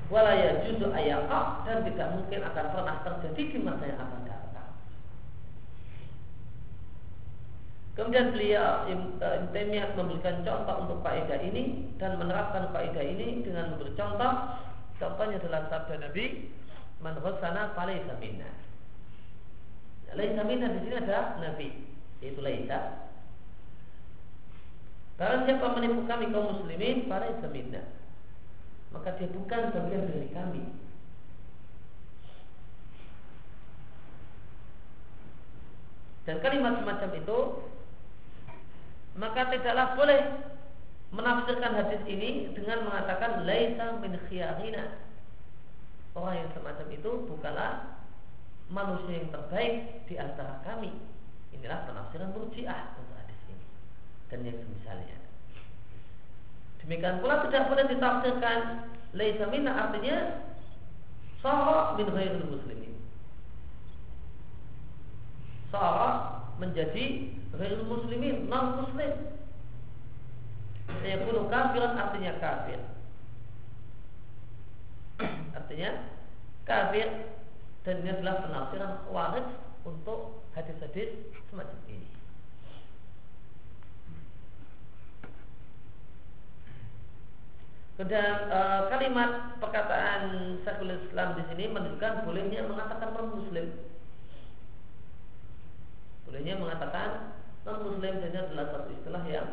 Walayajuz 0.09 0.81
ayaqa 0.81 1.68
dan 1.68 1.85
tidak 1.85 2.09
mungkin 2.16 2.41
akan 2.41 2.66
pernah 2.72 2.97
terjadi 3.05 3.43
di 3.53 3.59
masa 3.61 3.85
yang 3.85 4.01
akan 4.01 4.20
datang 4.24 4.38
Kemudian 7.99 8.31
beliau 8.31 8.87
eh, 8.87 8.95
Ibn 8.95 9.51
Taimiyah 9.51 9.99
memberikan 9.99 10.47
contoh 10.47 10.87
untuk 10.87 10.99
kaidah 11.03 11.43
ini 11.43 11.91
dan 11.99 12.15
menerapkan 12.15 12.71
kaidah 12.71 13.03
ini 13.03 13.43
dengan 13.43 13.75
memberi 13.75 13.91
contoh. 13.99 14.33
Contohnya 15.03 15.43
adalah 15.43 15.67
sabda 15.67 16.07
Nabi, 16.07 16.47
"Man 17.03 17.19
ghassana 17.19 17.75
falaysa 17.75 18.15
minna." 18.23 18.47
Laisa 20.15 20.47
minna 20.47 20.71
di 20.71 20.87
sini 20.87 20.95
ada 20.95 21.43
Nabi, 21.43 21.69
yaitu 22.23 22.39
laisa. 22.39 23.11
Barang 25.19 25.51
siapa 25.51 25.75
menipu 25.75 26.07
kami 26.07 26.31
kaum 26.31 26.55
muslimin, 26.55 27.11
falaysa 27.11 27.51
minna. 27.51 27.83
Maka 28.95 29.19
dia 29.19 29.27
bukan 29.27 29.75
bagian 29.75 30.07
dari 30.07 30.31
kami. 30.31 30.63
Dan 36.31 36.39
kalimat 36.41 36.79
semacam 36.79 37.11
itu 37.19 37.39
maka 39.19 39.51
tidaklah 39.51 39.99
boleh 39.99 40.21
menafsirkan 41.11 41.75
hadis 41.75 42.03
ini 42.07 42.55
dengan 42.55 42.87
mengatakan 42.87 43.43
laisa 43.43 43.99
min 43.99 44.14
khiyarina. 44.31 45.03
Orang 46.14 46.35
yang 46.39 46.51
semacam 46.55 46.87
itu 46.95 47.11
bukanlah 47.27 47.99
manusia 48.71 49.23
yang 49.23 49.29
terbaik 49.35 50.07
di 50.07 50.14
antara 50.16 50.62
kami. 50.62 50.95
Inilah 51.51 51.89
penafsiran 51.91 52.31
murjiah 52.31 52.95
untuk 52.95 53.16
hadis 53.19 53.41
ini 53.51 53.66
dan 54.31 54.39
yang 54.47 54.59
semisalnya. 54.62 55.19
Demikian 56.85 57.19
pula 57.19 57.43
tidak 57.49 57.66
boleh 57.66 57.85
ditafsirkan 57.91 58.59
laisa 59.19 59.45
minna 59.51 59.73
artinya 59.75 60.47
sara 61.43 61.99
min 61.99 62.07
ghairil 62.07 62.47
muslimin. 62.47 62.98
Sara 65.69 66.41
menjadi 66.57 67.35
ghairul 67.55 67.87
muslimin, 67.87 68.49
non 68.49 68.83
muslim. 68.83 69.12
Yakunu 71.05 71.53
kafiran 71.53 71.95
artinya 72.01 72.33
kafir. 72.41 72.81
artinya 75.59 75.91
kafir 76.64 77.09
dan 77.85 78.05
ini 78.05 78.11
adalah 78.12 78.45
penafsiran 78.45 78.93
khawarij 79.07 79.47
untuk 79.85 80.45
hadis-hadis 80.53 81.09
semacam 81.49 81.79
ini. 81.89 82.09
Kemudian 87.99 88.35
e, 88.47 88.61
kalimat 88.95 89.59
perkataan 89.59 90.23
Syekhul 90.62 90.95
Islam 91.03 91.35
di 91.35 91.43
sini 91.51 91.64
menunjukkan 91.66 92.23
bolehnya 92.23 92.62
mengatakan 92.71 93.11
non 93.11 93.43
muslim 93.43 93.75
Bolehnya 96.29 96.61
mengatakan 96.61 97.41
non 97.64 97.89
muslim 97.89 98.20
saja 98.20 98.45
adalah 98.45 98.68
satu 98.68 98.93
istilah 98.93 99.24
yang 99.24 99.49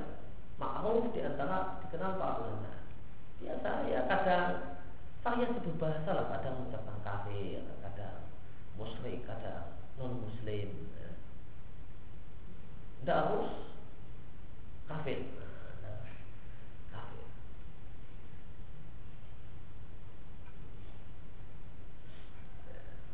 ma'ruf 0.59 1.07
di 1.15 1.23
antara 1.23 1.79
dikenal 1.87 2.19
para 2.19 2.43
ulama. 2.43 2.83
Biasa 3.39 3.87
ya 3.87 4.03
kadang 4.11 4.75
variasi 5.23 5.63
berbahasa 5.63 6.11
lah 6.11 6.27
kadang 6.35 6.59
mengucapkan 6.59 6.99
kafir, 6.99 7.63
kadang 7.79 8.27
muslim, 8.75 9.23
kadang 9.23 9.79
non 9.95 10.19
muslim. 10.19 10.67
Ya. 10.99 11.11
Tidak 12.99 13.17
harus 13.23 13.51
kafir. 14.91 15.31
kafir. 16.91 17.25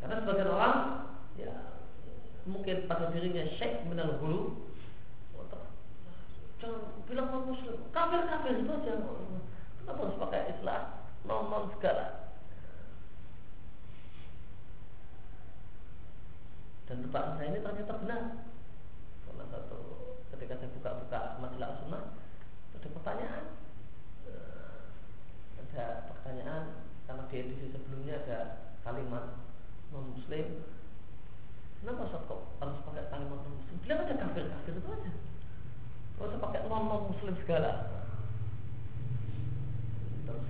Karena 0.01 0.15
sebagian 0.17 0.49
orang 0.49 0.77
mungkin 2.49 2.89
pada 2.89 3.13
dirinya 3.13 3.45
syekh 3.57 3.85
minal 3.85 4.17
hulu 4.17 4.71
jangan 6.61 6.81
bilang 7.09 7.27
non 7.33 7.49
muslim. 7.49 7.75
Kafir 7.89 8.21
kafir 8.29 8.61
itu 8.61 8.69
aja 8.69 8.93
kenapa 9.81 10.01
harus 10.05 10.21
pakai 10.21 10.53
istilah 10.53 10.81
non 11.25 11.49
non 11.49 11.73
segala? 11.73 12.29
Dan 16.85 17.01
tebakan 17.07 17.35
saya 17.41 17.49
ini 17.49 17.65
ternyata 17.65 17.93
benar. 18.05 18.23
Karena 19.25 19.43
satu 19.49 19.79
ketika 20.37 20.53
saya 20.61 20.69
buka-buka 20.77 21.21
majalah 21.41 21.71
sunnah 21.81 22.03
ada 22.77 22.87
pertanyaan. 22.93 23.45
Eh, 24.29 24.77
ada 25.65 25.85
pertanyaan 26.13 26.63
karena 27.09 27.23
di 27.25 27.35
edisi 27.41 27.65
sebelumnya 27.73 28.21
ada 28.21 28.39
kalimat 28.85 29.41
non 29.89 30.13
muslim 30.13 30.61
Kenapa 31.81 32.05
Ustaz 32.05 32.21
kok 32.29 32.45
harus 32.61 32.77
pakai 32.85 33.09
kalimat 33.09 33.41
non 33.41 33.57
muslim? 33.57 33.81
Bilang 33.81 34.05
aja 34.05 34.13
kafir 34.13 34.45
kafir 34.45 34.73
itu 34.77 34.85
aja. 34.85 35.11
Gak 36.13 36.27
usah 36.29 36.39
pakai 36.45 36.61
non 36.69 36.85
non 36.85 37.09
muslim 37.09 37.33
segala. 37.41 37.89
Terus 40.29 40.45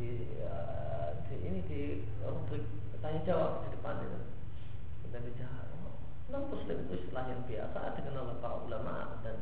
di, 0.00 0.40
uh, 0.40 1.20
di 1.28 1.36
ini 1.44 1.60
di 1.68 1.80
rubrik 2.24 2.64
tanya 3.04 3.20
jawab 3.28 3.68
di 3.68 3.76
depan 3.76 4.00
itu 4.08 4.20
kita 5.04 5.18
bicara 5.20 5.68
non 6.32 6.48
muslim 6.48 6.76
itu 6.88 6.92
istilah 7.04 7.28
yang 7.28 7.44
biasa 7.44 8.00
dikenal 8.00 8.24
oleh 8.32 8.40
para 8.40 8.56
ulama 8.64 9.20
dan 9.20 9.36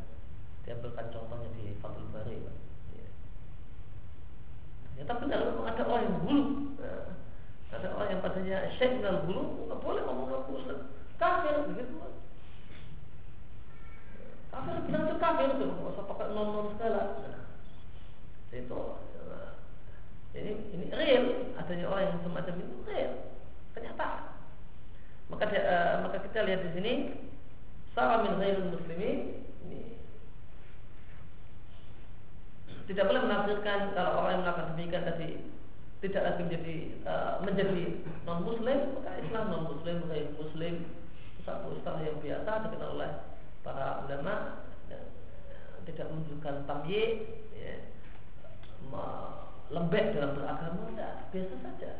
diambilkan 0.66 1.06
contohnya 1.14 1.54
di 1.54 1.78
Fathul 1.78 2.10
Bari. 2.10 2.34
Ya. 2.98 3.06
Ternyata 4.90 5.22
benar 5.22 5.38
memang 5.54 5.66
ada 5.70 5.82
orang 5.86 6.02
yang 6.02 6.18
bulu. 6.18 6.44
Nah, 6.82 7.14
ada 7.78 7.86
orang 7.94 8.08
yang 8.10 8.20
padanya 8.26 8.58
syekh 8.74 8.98
minal 8.98 9.22
bulu 9.22 9.70
nggak 9.70 9.78
boleh 9.86 10.02
ngomong 10.02 10.26
non 10.34 10.42
muslim 10.50 10.98
kafir 11.18 11.66
begitu 11.66 11.98
kafir 14.68 14.84
bilang 14.84 15.04
itu 15.08 15.16
kafir 15.16 15.48
itu 15.56 15.64
nggak 15.64 15.92
usah 15.96 16.04
pakai 16.04 16.26
non 16.36 16.48
non 16.52 16.66
segala 16.76 17.02
itu 18.52 18.80
ini 20.36 20.52
ini 20.76 20.84
real 20.92 21.24
adanya 21.56 21.88
orang 21.88 22.04
yang 22.12 22.20
semacam 22.20 22.54
itu 22.60 22.76
real 22.84 23.12
kenyataan. 23.72 24.22
Maka 25.28 25.44
dia, 25.48 25.60
uh, 25.64 25.94
maka 26.04 26.24
kita 26.24 26.44
lihat 26.44 26.60
di 26.68 26.70
sini 26.76 26.92
salam 27.96 28.28
min 28.28 28.34
ghairul 28.40 28.76
muslimin. 28.76 29.44
Ini. 29.66 29.80
Tidak 32.92 33.04
boleh 33.04 33.24
menafsirkan 33.24 33.92
kalau 33.92 34.24
orang 34.24 34.32
yang 34.36 34.42
melakukan 34.44 34.68
demikian 34.76 35.04
tadi 35.04 35.28
tidak 35.98 36.22
lagi 36.22 36.40
menjadi 36.46 36.76
uh, 37.08 37.32
menjadi 37.42 37.84
non 38.22 38.46
muslim 38.46 38.78
maka 39.00 39.18
Islam 39.18 39.44
non 39.48 39.64
muslim 39.74 39.96
ghair 40.06 40.28
muslim. 40.36 40.74
Satu 41.42 41.72
istilah 41.80 42.04
yang 42.04 42.20
biasa 42.20 42.68
dikenal 42.68 43.00
oleh 43.00 43.12
para 43.66 44.06
ulama 44.06 44.64
dan 44.86 45.02
tidak 45.84 46.06
menunjukkan 46.12 46.64
tamyi 46.68 47.02
ya, 47.56 47.74
lembek 49.68 50.16
dalam 50.16 50.32
beragama 50.36 50.88
tidak 50.92 51.12
biasa 51.32 51.54
saja. 51.60 51.92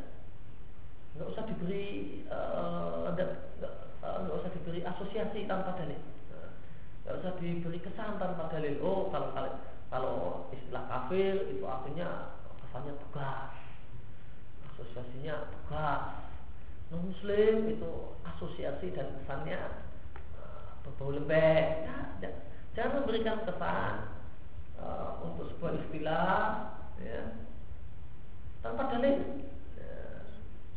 Nggak 1.17 1.27
usah 1.35 1.43
diberi 1.49 1.87
uh, 2.29 3.11
uh, 3.13 4.37
usah 4.39 4.51
diberi 4.53 4.81
asosiasi 4.85 5.45
tanpa 5.45 5.77
dalil. 5.77 6.01
Nggak 7.05 7.15
usah 7.21 7.31
diberi 7.37 7.79
kesan 7.81 8.17
tanpa 8.17 8.49
dalil. 8.49 8.77
Oh 8.81 9.09
kalau 9.13 9.29
kalau 9.33 9.51
kalau 9.89 10.17
istilah 10.53 10.85
kafir 10.85 11.49
itu 11.49 11.65
artinya 11.65 12.37
kesannya 12.65 12.93
tegas. 13.09 13.53
Asosiasinya 14.73 15.35
tegas. 15.49 16.03
Non 16.89 17.05
muslim 17.05 17.69
itu 17.69 18.17
asosiasi 18.25 18.89
dan 18.97 19.13
kesannya 19.21 19.88
berbau 20.89 21.13
lembek 21.13 21.85
ya, 21.85 22.29
jangan 22.73 23.05
memberikan 23.05 23.45
kesan 23.45 23.93
uh, 24.81 25.21
untuk 25.21 25.53
sebuah 25.53 25.77
istilah 25.85 26.37
ya, 26.97 27.21
tanpa 28.65 28.89
dalil 28.89 29.45
ya, 29.77 29.93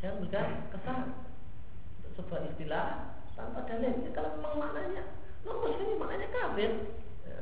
jangan 0.04 0.14
memberikan 0.20 0.48
kesan 0.68 1.00
untuk 2.04 2.12
sebuah 2.20 2.40
istilah 2.52 2.88
tanpa 3.32 3.64
dalil 3.64 3.94
ya, 4.04 4.10
kalau 4.12 4.36
memang 4.36 4.54
maknanya 4.60 5.02
non 5.48 5.56
muslim 5.64 5.96
maknanya 5.96 6.28
kafir 6.30 6.72
ya. 7.24 7.40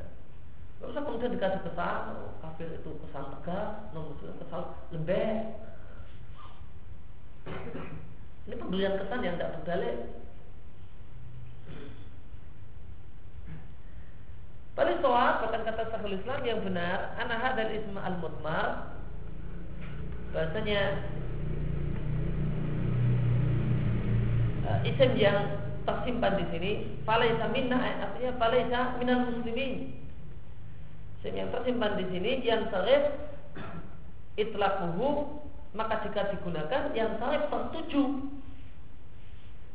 Usah 0.81 1.05
kemudian 1.05 1.35
dikasih 1.37 1.61
kesan 1.67 1.99
oh, 2.15 2.33
kafir 2.41 2.71
itu 2.71 2.89
kesan 3.05 3.25
tegas 3.37 3.91
non 3.93 4.15
muslim 4.15 4.33
kesan 4.39 4.63
lembek 4.95 5.59
ini 8.49 8.55
pembelian 8.57 8.97
kesan 9.01 9.25
yang 9.25 9.37
tidak 9.37 9.61
berdalil. 9.61 9.97
Balik 14.71 15.03
soal 15.03 15.43
bahkan 15.43 15.67
kata 15.67 15.83
Syekhul 15.91 16.15
Islam 16.15 16.41
yang 16.47 16.59
benar 16.63 17.11
Anak 17.19 17.43
hadal 17.43 17.75
isma 17.75 18.07
al 18.07 18.15
mutmar 18.23 18.95
Bahasanya 20.31 21.11
uh, 24.63 24.79
Isim 24.87 25.11
yang 25.19 25.59
tersimpan 25.83 26.39
di 26.39 26.45
sini 26.55 26.71
Falaisa 27.03 27.51
minna 27.51 27.83
artinya 27.83 28.31
Falaisa 28.39 28.81
minal 28.95 29.27
muslimin. 29.27 29.91
Isim 31.19 31.33
yang 31.35 31.51
tersimpan 31.51 31.99
di 31.99 32.05
sini 32.07 32.31
Yang 32.39 32.71
sarif 32.71 33.03
Itlakuhu 34.39 35.35
Maka 35.75 36.07
jika 36.07 36.31
digunakan 36.31 36.95
Yang 36.95 37.11
sarif 37.19 37.43
tertuju 37.51 38.03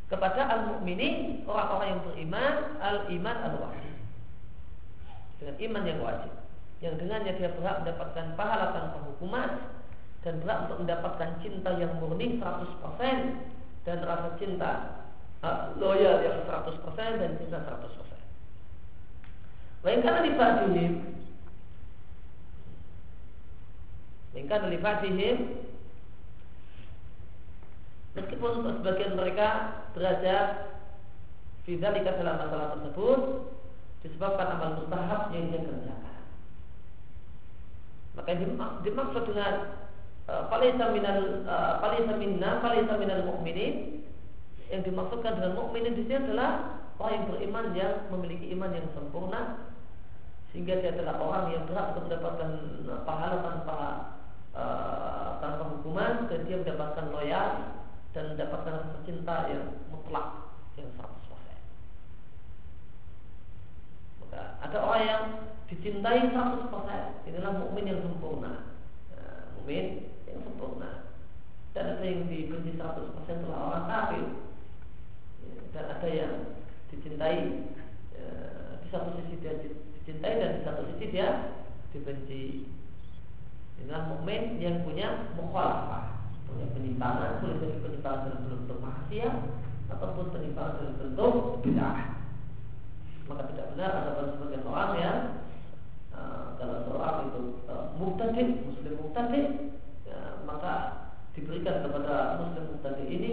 kepada 0.06 0.46
al-mu'minin 0.46 1.42
orang-orang 1.50 1.98
yang 1.98 2.02
beriman 2.06 2.54
al-iman 2.78 3.36
al-wajib 3.42 3.95
dengan 5.40 5.56
iman 5.60 5.82
yang 5.84 6.00
wajib 6.00 6.32
yang 6.84 6.94
dengannya 7.00 7.32
dia 7.40 7.52
berhak 7.56 7.80
mendapatkan 7.84 8.36
pahala 8.36 8.76
tanpa 8.76 8.98
hukuman 9.08 9.50
dan 10.20 10.42
berhak 10.44 10.68
untuk 10.68 10.78
mendapatkan 10.84 11.30
cinta 11.40 11.70
yang 11.80 11.96
murni 11.96 12.36
100% 12.36 12.44
dan 13.88 13.98
rasa 14.04 14.28
cinta 14.36 14.70
uh, 15.40 15.72
loyal 15.80 16.20
yang 16.20 16.44
100% 16.44 16.84
dan 16.96 17.30
cinta 17.40 17.58
100%. 17.64 17.80
Wa 19.80 19.88
in 19.88 20.00
kana 20.04 20.20
li 20.26 20.32
fadihim 20.36 20.92
li 24.36 24.78
fadihim 24.82 25.36
Meskipun 28.16 28.64
untuk 28.64 28.80
sebagian 28.80 29.12
mereka 29.12 29.48
berada 29.92 30.36
Fidzalika 31.68 32.16
dalam 32.16 32.40
masalah 32.40 32.68
tersebut 32.80 33.20
Disebabkan 34.06 34.46
amal 34.54 34.70
mustahab 34.78 35.34
yang 35.34 35.50
dia 35.50 35.66
kerjakan. 35.66 36.16
Maka 38.14 38.30
dimaksud 38.86 39.22
dengan 39.28 39.54
Falisa 40.26 40.84
minal 40.94 41.46
Falisa 41.82 42.14
minna 42.16 42.58
Falisa 42.62 42.94
minal 42.96 43.22
mu'minin 43.28 44.02
Yang 44.70 44.82
dimaksudkan 44.90 45.38
dengan 45.38 45.54
mukminin 45.54 45.94
di 45.94 46.02
sini 46.06 46.18
adalah 46.26 46.82
orang 46.98 47.12
yang 47.14 47.26
beriman 47.30 47.66
yang 47.76 47.94
memiliki 48.10 48.50
iman 48.56 48.72
yang 48.72 48.88
sempurna 48.96 49.70
sehingga 50.50 50.80
dia 50.80 50.90
adalah 50.96 51.20
orang 51.20 51.44
yang 51.52 51.62
berhak 51.68 51.92
untuk 51.92 52.08
mendapatkan 52.08 52.50
pahala 53.04 53.36
tanpa 53.44 53.78
uh, 54.56 55.28
tanpa 55.44 55.68
hukuman 55.68 56.24
dan 56.32 56.48
dia 56.48 56.56
mendapatkan 56.56 57.12
loyal 57.12 57.76
dan 58.16 58.32
mendapatkan 58.32 58.72
rasa 58.80 58.98
cinta 59.04 59.52
yang 59.52 59.76
mutlak 59.92 60.48
yang 60.80 60.88
100%. 60.96 61.04
Maka 64.24 64.25
ada 64.36 64.78
orang 64.80 65.04
yang 65.04 65.22
dicintai 65.66 66.30
100%. 66.30 66.70
Inilah 67.26 67.52
mukmin 67.58 67.90
yang 67.90 68.00
sempurna. 68.02 68.70
Nah, 69.12 69.42
mukmin 69.58 70.14
yang 70.28 70.40
sempurna. 70.46 71.10
Dan 71.74 71.98
ada 71.98 72.04
yang 72.06 72.28
dibenci 72.30 72.78
100% 72.78 73.42
adalah 73.42 73.60
orang 73.72 73.84
kafir. 73.90 74.24
Ya, 75.44 75.60
dan 75.74 75.84
ada 75.92 76.08
yang 76.08 76.34
dicintai 76.88 77.68
ya, 78.14 78.28
di 78.80 78.86
satu 78.88 79.12
sisi 79.20 79.42
dia 79.42 79.58
dicintai 80.00 80.40
dan 80.40 80.50
di 80.58 80.62
satu 80.64 80.82
sisi 80.94 81.12
dia 81.12 81.52
dibenci. 81.92 82.70
Inilah 83.76 84.08
mukmin 84.08 84.56
yang 84.56 84.80
punya 84.86 85.28
mukhalafah 85.36 86.16
punya 86.46 86.66
penyimpangan 86.72 87.42
boleh 87.42 87.58
jadi 87.60 87.76
penyimpangan 87.82 88.22
dalam 88.32 88.42
bentuk 88.48 88.78
maksiat 88.80 89.34
ataupun 89.92 90.26
penyimpangan 90.32 90.74
dalam 90.78 90.94
bentuk 90.96 91.34
bid'ah 91.66 92.15
maka 93.26 93.50
tidak 93.52 93.66
benar 93.74 93.90
ada 93.90 94.10
sebagian 94.34 94.64
orang 94.66 94.92
yang 94.98 95.18
uh, 96.14 96.54
kalau 96.58 96.76
seorang 96.86 97.16
itu 97.30 97.40
uh, 97.66 97.90
muslim 97.98 98.94
muktadid 99.02 99.46
ya, 100.06 100.18
maka 100.46 100.72
diberikan 101.34 101.84
kepada 101.84 102.40
muslim 102.40 102.64
muktadid 102.70 103.08
ini 103.10 103.32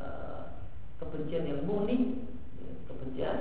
uh, 0.00 0.56
kebencian 0.98 1.44
yang 1.44 1.60
murni 1.68 2.26
ya, 2.58 2.72
kebencian 2.88 3.36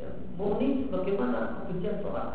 yang 0.00 0.14
murni 0.40 0.88
sebagaimana 0.88 1.64
kebencian 1.64 2.00
seorang 2.00 2.28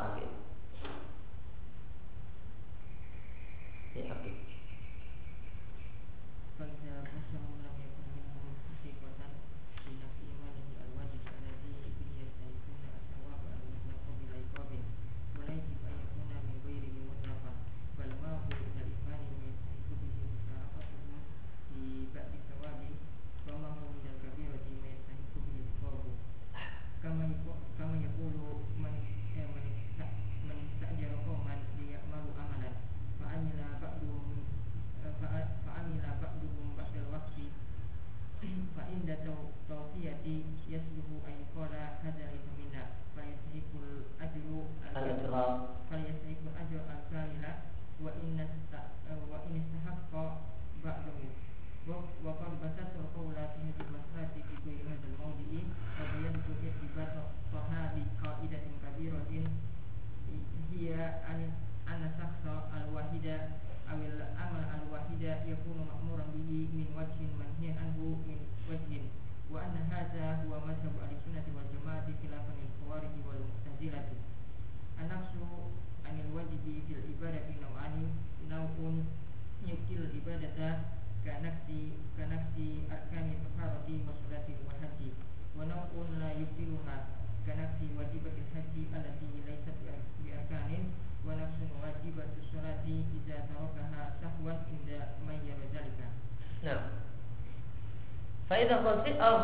Al 99.26 99.42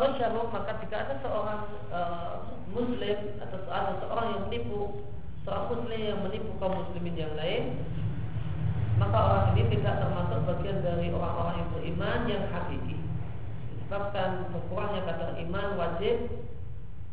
maka 0.54 0.78
jika 0.78 0.94
ada 0.94 1.14
seorang 1.26 1.62
uh, 1.90 2.34
muslim 2.70 3.18
atau 3.42 3.58
ada 3.66 3.98
seorang 3.98 4.26
yang 4.30 4.42
menipu 4.46 5.02
seorang 5.42 5.66
muslim 5.74 5.98
yang 5.98 6.20
menipu 6.22 6.54
kaum 6.62 6.86
muslimin 6.86 7.18
yang 7.18 7.34
lain 7.34 7.82
maka 9.02 9.18
orang 9.18 9.46
ini 9.58 9.62
tidak 9.74 9.98
termasuk 9.98 10.38
bagian 10.46 10.78
dari 10.86 11.10
orang-orang 11.10 11.54
yang 11.58 11.70
beriman 11.74 12.20
yang 12.30 12.44
hakiki. 12.54 12.96
Disebabkan 13.74 14.54
berkurangnya 14.54 15.02
kadar 15.02 15.30
iman 15.42 15.68
wajib 15.74 16.16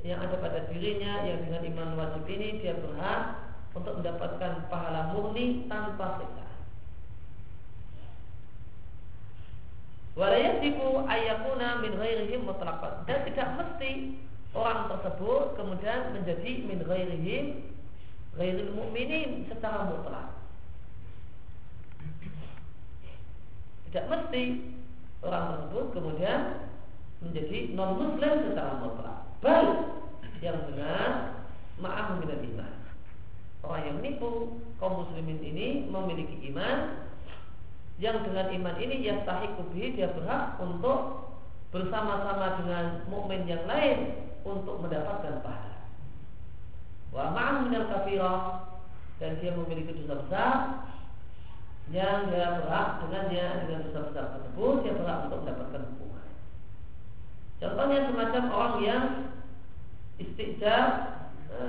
yang 0.06 0.22
ada 0.22 0.38
pada 0.38 0.70
dirinya 0.70 1.26
yang 1.26 1.42
dengan 1.44 1.66
iman 1.74 1.90
wajib 1.98 2.24
ini 2.30 2.62
dia 2.62 2.78
berhak 2.78 3.50
untuk 3.74 4.00
mendapatkan 4.00 4.70
pahala 4.70 5.12
murni 5.18 5.66
tanpa 5.66 6.22
siksa 6.22 6.39
Walayasiku 10.20 11.08
ayakuna 11.08 11.80
min 11.80 11.96
ghairihim 11.96 12.44
mutlaqan. 12.44 13.08
Dan 13.08 13.24
tidak 13.24 13.56
mesti 13.56 14.20
orang 14.52 14.92
tersebut 14.92 15.56
kemudian 15.56 16.12
menjadi 16.12 16.52
min 16.68 16.84
ghairihim 16.84 17.46
ghairil 18.36 18.76
mu'minin 18.76 19.48
secara 19.48 19.88
mutlak. 19.88 20.36
Tidak 23.88 24.06
mesti 24.12 24.44
orang 25.24 25.46
tersebut 25.56 25.86
kemudian 25.96 26.68
menjadi 27.24 27.72
non 27.80 27.96
muslim 27.96 28.36
secara 28.52 28.76
mutlak. 28.84 29.24
Bal 29.40 29.66
yang 30.44 30.60
benar 30.68 31.40
ma'ahu 31.80 32.20
minal 32.20 32.44
iman. 32.44 32.74
Orang 33.64 33.82
yang 33.88 33.96
menipu 34.04 34.60
kaum 34.84 35.08
muslimin 35.08 35.40
ini 35.40 35.88
memiliki 35.88 36.44
iman 36.52 37.08
yang 38.00 38.24
dengan 38.24 38.48
iman 38.56 38.76
ini 38.80 39.04
yang 39.04 39.28
bihi 39.28 40.00
dia 40.00 40.16
berhak 40.16 40.56
untuk 40.64 41.30
bersama-sama 41.70 42.64
dengan 42.64 43.04
mukmin 43.12 43.44
yang 43.46 43.68
lain 43.68 44.26
untuk 44.48 44.80
mendapatkan 44.80 45.44
pahala. 45.44 45.84
wa 47.12 47.36
ma'an 47.36 47.68
minal 47.68 47.92
kafirah 47.92 48.40
dan 49.20 49.36
dia 49.44 49.52
memiliki 49.52 49.94
dosa 50.00 50.16
besar 50.24 50.54
yang 51.92 52.30
dia 52.32 52.62
berhak 52.62 53.04
dengannya 53.04 53.46
dengan 53.66 53.80
dosa 53.92 54.02
besar 54.10 54.26
tersebut 54.38 54.74
dia 54.86 54.94
berhak 54.96 55.20
untuk 55.28 55.40
mendapatkan 55.44 55.82
hukuman. 55.94 56.28
Contohnya 57.60 58.00
semacam 58.08 58.44
orang 58.56 58.76
yang 58.80 59.04
istiqjar 60.22 60.84
e, 61.52 61.62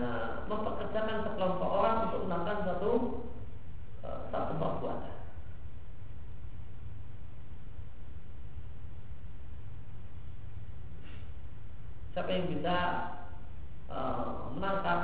mempekerjakan 0.47 1.27
sekelompok 1.27 1.71
orang 1.71 1.97
untuk 2.07 2.21
melakukan 2.29 2.59
satu 2.69 2.93
e, 4.05 4.09
satu 4.31 4.53
perbuatan. 4.55 5.10
Siapa 12.31 12.47
yang 12.47 12.55
bisa 12.63 12.79
e, 13.91 13.99
menangkap 14.55 15.01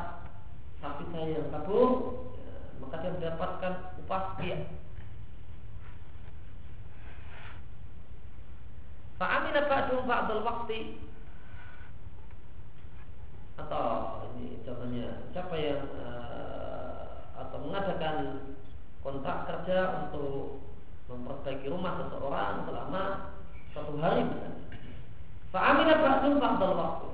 sapi 0.78 1.10
saya 1.10 1.42
yang 1.42 1.50
kabur, 1.50 2.22
ya, 2.38 2.54
maka 2.78 3.02
dia 3.02 3.18
mendapatkan 3.18 3.72
upah 3.98 4.22
sekian. 4.30 4.70
Fa'amina 9.18 9.66
ba'dum 9.66 10.06
ba'dal 10.06 10.46
waktu 10.46 11.02
atau 13.58 14.22
ini 14.30 14.62
contohnya 14.62 15.26
siapa 15.34 15.56
yang 15.58 15.82
uh, 15.98 17.26
atau 17.42 17.58
mengadakan 17.58 18.16
kontrak 19.02 19.50
kerja 19.50 20.06
untuk 20.06 20.62
memperbaiki 21.10 21.74
rumah 21.74 22.06
seseorang 22.06 22.70
selama 22.70 23.02
satu 23.74 23.98
hari 23.98 24.30
misalnya. 24.30 24.62
Fa'amina 25.50 25.94
ba'dum 25.98 26.38
ba'dal 26.38 26.74
waktu 26.78 27.05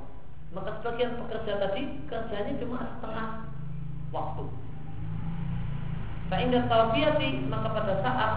maka 0.53 0.81
sebagian 0.81 1.17
pekerja 1.17 1.53
tadi 1.59 1.83
kerjanya 2.07 2.53
cuma 2.61 2.79
setengah 2.97 3.29
waktu. 4.13 4.45
Fa'indah 6.29 6.65
taufiyati 6.69 7.29
maka 7.49 7.69
pada 7.73 7.95
saat 8.05 8.33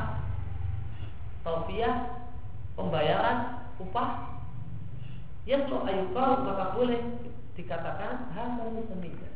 taufiyah 1.43 1.95
pembayaran 2.75 3.69
upah 3.79 4.39
yaslu 5.47 5.83
ayukal 5.83 6.43
maka 6.43 6.73
boleh 6.75 7.01
dikatakan 7.55 8.33
hasil 8.35 8.83
semida 8.89 9.35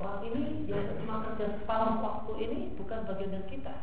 orang 0.00 0.20
ini 0.32 0.64
yang 0.64 0.88
cuma 0.96 1.20
kerja 1.28 1.60
separuh 1.60 2.00
waktu 2.00 2.32
ini 2.48 2.58
bukan 2.80 3.04
bagian 3.04 3.36
dari 3.36 3.46
kita. 3.52 3.74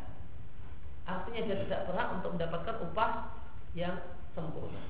Artinya 1.05 1.41
dia 1.45 1.57
tidak 1.63 1.81
berhak 1.87 2.09
untuk 2.19 2.29
mendapatkan 2.35 2.75
upah 2.89 3.11
yang 3.77 3.95
sempurna. 4.33 4.81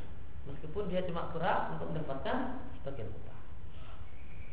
Meskipun 0.48 0.88
dia 0.88 1.04
cuma 1.06 1.30
berhak 1.36 1.76
untuk 1.76 1.92
mendapatkan 1.92 2.64
sebagian 2.82 3.10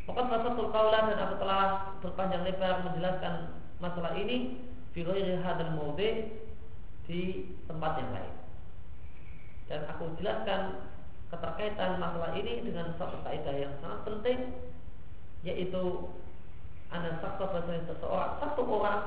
Maka 0.05 0.21
Fasatul 0.29 0.69
Qawla 0.69 1.09
dan 1.09 1.19
aku 1.19 1.35
telah 1.41 1.65
berpanjang 2.05 2.45
lebar 2.45 2.85
menjelaskan 2.85 3.57
masalah 3.81 4.13
ini 4.21 4.61
Fi 4.93 5.03
hadal 5.43 5.75
mawdi 5.75 6.31
di 7.11 7.21
tempat 7.67 7.99
yang 7.99 8.11
lain. 8.15 8.35
Dan 9.67 9.81
aku 9.91 10.15
jelaskan 10.21 10.87
keterkaitan 11.35 11.99
masalah 11.99 12.31
ini 12.39 12.63
dengan 12.63 12.95
satu 12.95 13.19
kaidah 13.27 13.59
yang 13.59 13.75
sangat 13.83 14.07
penting 14.07 14.39
yaitu 15.43 16.15
ada 16.95 17.19
faktor 17.19 17.51
bahasa 17.51 17.83
seseorang 17.91 18.33
satu 18.39 18.63
orang 18.65 19.01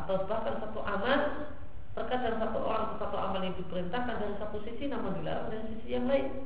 atau 0.00 0.16
bahkan 0.24 0.54
satu 0.64 0.80
amal 0.80 1.20
terkadang 1.92 2.40
satu 2.40 2.58
orang 2.64 2.82
atau 2.88 2.96
satu 3.04 3.16
amal 3.20 3.40
yang 3.44 3.54
diperintahkan 3.60 4.16
dari 4.16 4.34
satu 4.40 4.58
sisi 4.64 4.88
namun 4.88 5.20
dilarang 5.20 5.52
dari 5.52 5.64
sisi 5.76 5.92
yang 5.92 6.08
lain 6.08 6.40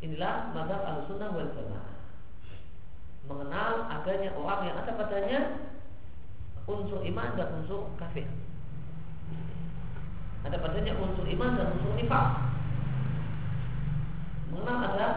inilah 0.00 0.52
mazhab 0.56 0.80
al-sunnah 0.84 1.28
wal 1.32 1.50
jamaah 1.52 1.94
mengenal 3.28 3.72
adanya 3.88 4.30
orang 4.34 4.60
yang 4.66 4.76
ada 4.80 4.92
padanya 4.96 5.40
unsur 6.66 7.04
iman 7.04 7.28
dan 7.36 7.48
unsur 7.60 7.92
kafir 8.00 8.24
ada 10.40 10.56
padanya 10.56 10.96
unsur 10.96 11.28
iman 11.28 11.52
dan 11.56 11.68
unsur 11.76 11.92
nifak. 12.00 12.26
Mengenal 14.50 14.78
ada 14.88 15.08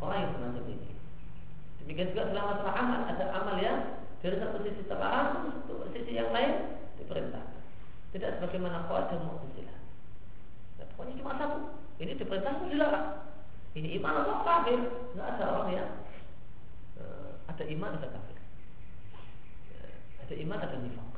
orang 0.00 0.18
yang 0.24 0.32
semacam 0.34 0.64
ini. 0.72 0.90
Demikian 1.84 2.10
juga 2.16 2.32
dalam 2.32 2.46
masalah 2.56 2.74
amal 2.80 3.00
ada 3.12 3.24
amal 3.36 3.56
yang 3.60 3.78
dari 4.24 4.40
satu 4.40 4.56
sisi 4.64 4.88
terlarang, 4.88 5.52
satu 5.68 5.84
sisi 5.92 6.16
yang 6.16 6.32
lain 6.32 6.80
diperintah. 6.96 7.44
Tidak 8.16 8.40
sebagaimana 8.40 8.88
kau 8.88 9.04
dan 9.04 9.20
mu'tazilah. 9.20 9.78
Nah, 10.80 10.86
pokoknya 10.94 11.20
cuma 11.20 11.32
satu. 11.36 11.58
Ini 12.00 12.16
diperintah 12.16 12.52
itu 12.56 12.64
dilarang. 12.72 13.06
Ini 13.74 13.98
iman 13.98 14.22
atau 14.22 14.46
kafir? 14.46 14.78
Tidak 14.78 15.26
ada 15.26 15.44
orang 15.50 15.74
uh, 15.74 17.30
ada 17.50 17.64
iman 17.66 17.90
ada 17.98 18.06
kafir. 18.06 18.38
Ya, 19.74 19.82
ada 20.22 20.34
iman 20.38 20.58
ada 20.62 20.76
nifak. 20.78 21.14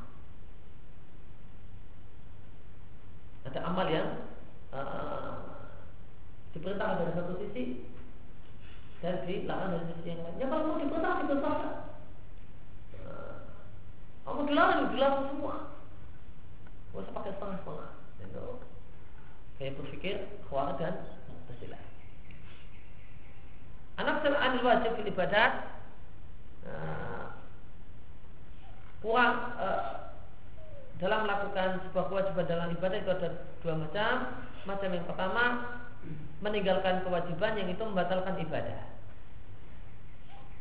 ada 3.46 3.60
amal 3.62 3.86
yang 3.86 4.26
uh, 4.74 5.64
diperintahkan 6.50 6.98
dari 7.06 7.12
satu 7.14 7.32
sisi 7.40 7.64
dan 9.00 9.22
dilarang 9.22 9.70
dari 9.70 9.86
sisi 9.94 10.08
yang 10.12 10.20
lain. 10.26 10.40
Ya 10.42 10.46
kalau 10.50 10.64
mau 10.66 10.82
diperintah 10.82 11.22
diperintahkan. 11.22 11.72
Uh, 13.00 13.36
mau 14.26 14.44
dilarang 14.44 14.90
dilarang 14.92 15.24
semua. 15.30 15.56
Gak 16.90 17.00
usah 17.06 17.14
pakai 17.14 17.32
setengah-setengah. 17.38 17.90
Kayak 19.56 19.76
berpikir 19.80 20.16
kuat 20.52 20.76
dan. 20.76 21.15
Anak 23.96 24.20
sel 24.20 24.36
anil 24.36 24.60
wajib 24.60 24.92
fil 24.96 25.08
ibadat 25.08 25.52
uh, 26.68 27.32
kurang 29.00 29.56
uh, 29.56 30.12
dalam 30.96 31.28
melakukan 31.28 31.80
sebuah 31.88 32.08
kewajiban 32.08 32.44
dalam 32.48 32.68
ibadah 32.76 32.98
itu 33.00 33.10
ada 33.12 33.28
dua 33.60 33.74
macam. 33.76 34.14
Macam 34.66 34.88
yang 34.92 35.06
pertama 35.08 35.44
meninggalkan 36.44 37.04
kewajiban 37.04 37.56
yang 37.56 37.68
itu 37.72 37.82
membatalkan 37.84 38.36
ibadah. 38.40 38.80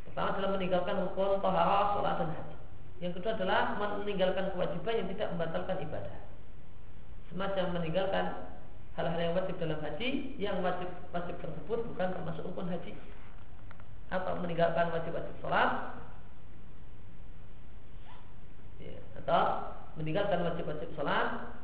Pertama 0.07 0.31
adalah 0.31 0.51
meninggalkan 0.55 0.95
rukun, 1.03 1.43
toharah, 1.43 1.85
sholat 1.91 2.15
dan 2.23 2.29
haji. 2.31 2.55
Yang 3.03 3.19
kedua 3.19 3.35
adalah 3.35 3.75
meninggalkan 3.75 4.55
kewajiban 4.55 4.93
yang 5.03 5.07
tidak 5.11 5.27
membatalkan 5.35 5.77
ibadah. 5.83 6.17
Semacam 7.27 7.65
meninggalkan 7.75 8.25
hal-hal 8.95 9.19
yang 9.19 9.35
wajib 9.35 9.55
dalam 9.59 9.79
haji, 9.83 10.09
yang 10.39 10.63
wajib 10.63 10.87
wajib 11.11 11.35
tersebut 11.43 11.79
bukan 11.91 12.07
termasuk 12.15 12.47
rukun 12.47 12.71
haji, 12.71 12.95
atau 14.13 14.33
meninggalkan 14.41 14.93
wajib-wajib 14.93 15.35
sholat, 15.41 15.97
ya, 18.77 18.97
atau 19.23 19.43
meninggalkan 19.97 20.45
wajib-wajib 20.45 20.89
sholat 20.93 21.55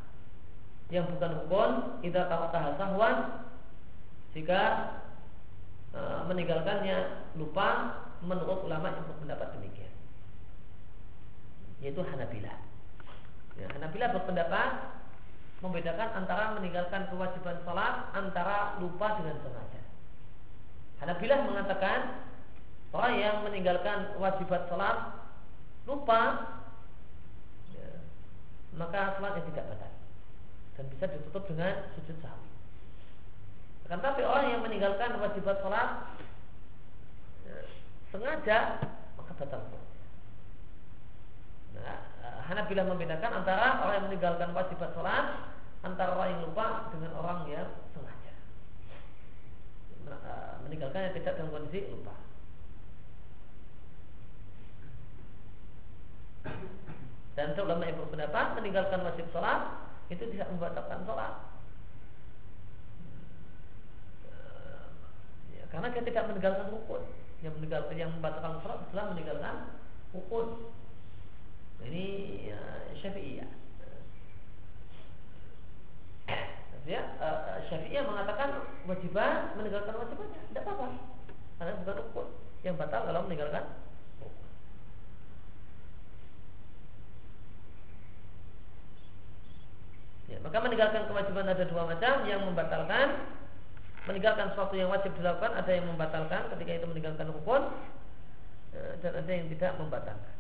yang 0.92 1.08
bukan 1.08 1.32
rukun 1.44 1.72
idza 2.04 2.28
tarakaha 2.28 2.76
sahwan 2.76 3.18
jika 4.36 4.62
e, 5.96 6.00
meninggalkannya 6.28 7.32
lupa 7.40 8.00
menurut 8.24 8.68
ulama 8.68 8.92
yang 8.92 9.08
berpendapat 9.08 9.56
demikian. 9.56 9.94
Yaitu 11.80 12.04
Hanabilah. 12.04 12.60
Ya, 13.56 13.68
Hanabilah 13.72 14.10
berpendapat 14.20 14.70
membedakan 15.62 16.10
antara 16.26 16.58
meninggalkan 16.58 17.08
kewajiban 17.08 17.62
sholat 17.64 18.12
antara 18.18 18.82
lupa 18.82 19.16
dengan 19.22 19.38
sengaja. 19.46 19.82
Hanabilah 21.02 21.40
mengatakan 21.46 22.00
orang 22.92 23.14
yang 23.20 23.36
meninggalkan 23.48 24.20
wajibat 24.20 24.68
sholat 24.68 25.16
lupa 25.88 26.22
maka 28.76 29.20
sholatnya 29.20 29.44
tidak 29.52 29.66
batal 29.68 29.92
dan 30.80 30.86
bisa 30.96 31.06
ditutup 31.12 31.44
dengan 31.52 31.92
sujud 31.96 32.18
sahwi. 32.24 32.50
Akan 33.88 34.00
tapi 34.00 34.24
orang 34.24 34.56
yang 34.56 34.62
meninggalkan 34.64 35.20
wajibat 35.20 35.60
sholat 35.60 36.16
ya, 37.44 37.58
sengaja 38.16 38.60
maka 39.20 39.32
batal. 39.36 39.62
Nah, 41.76 42.00
Hanabilah 42.48 42.84
membedakan 42.88 43.44
antara 43.44 43.84
orang 43.84 43.96
yang 44.00 44.08
meninggalkan 44.12 44.50
wajibat 44.56 44.96
sholat 44.96 45.52
antara 45.84 46.16
orang 46.16 46.30
yang 46.36 46.42
lupa 46.48 46.92
dengan 46.96 47.12
orang 47.20 47.40
yang 47.52 47.68
sengaja 47.92 48.32
meninggalkannya 50.72 51.12
tidak 51.20 51.36
dalam 51.36 51.52
kondisi 51.52 51.84
lupa. 51.92 52.16
Dan 57.32 57.56
ulama 57.56 57.88
yang 57.88 57.98
berpendapat 58.02 58.60
meninggalkan 58.60 59.02
wajib 59.08 59.26
sholat 59.32 59.88
itu 60.12 60.24
tidak 60.36 60.52
membatalkan 60.52 61.02
sholat. 61.08 61.34
Ya, 65.56 65.64
karena 65.72 65.88
dia 65.96 66.04
tidak 66.04 66.28
meninggalkan 66.28 66.68
rukun. 66.70 67.02
Yang 67.42 67.54
meninggalkan 67.58 67.96
yang 67.96 68.12
membatalkan 68.14 68.60
sholat 68.62 68.80
adalah 68.90 69.06
meninggalkan 69.16 69.56
rukun. 70.12 70.48
Ini 71.82 72.06
ya, 72.52 72.62
syafi'iyah. 73.00 73.52
Ya, 76.90 77.14
uh, 77.22 77.62
Syafi'iyah 77.70 78.10
mengatakan 78.10 78.58
wajiban 78.90 79.54
meninggalkan 79.54 80.02
wajibannya 80.02 80.42
tidak 80.50 80.66
apa-apa 80.66 80.88
karena 81.62 81.78
bukan 81.78 81.96
rukun 82.02 82.28
yang 82.66 82.74
batal 82.74 83.06
kalau 83.06 83.22
meninggalkan 83.30 83.64
Ya, 90.32 90.40
maka 90.40 90.64
meninggalkan 90.64 91.12
kewajiban 91.12 91.44
ada 91.44 91.68
dua 91.68 91.84
macam 91.92 92.24
yang 92.24 92.48
membatalkan 92.48 93.20
meninggalkan 94.08 94.50
sesuatu 94.56 94.74
yang 94.80 94.90
wajib 94.90 95.14
dilakukan 95.14 95.54
ada 95.54 95.70
yang 95.70 95.86
membatalkan 95.86 96.50
ketika 96.56 96.72
itu 96.82 96.88
meninggalkan 96.90 97.30
rukun 97.30 97.70
e, 98.74 98.98
dan 99.04 99.14
ada 99.14 99.30
yang 99.30 99.46
tidak 99.52 99.76
membatalkan. 99.78 100.34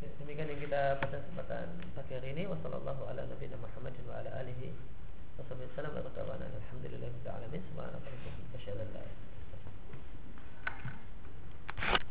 Ya, 0.00 0.08
demikian 0.24 0.48
yang 0.48 0.60
kita 0.64 0.96
pada 1.04 1.20
kesempatan 1.20 1.68
pagi 1.92 2.16
hari 2.16 2.32
ini. 2.32 2.48
Wassalamualaikum 2.48 3.04
warahmatullahi 3.04 3.44
wabarakatuh. 11.84 12.08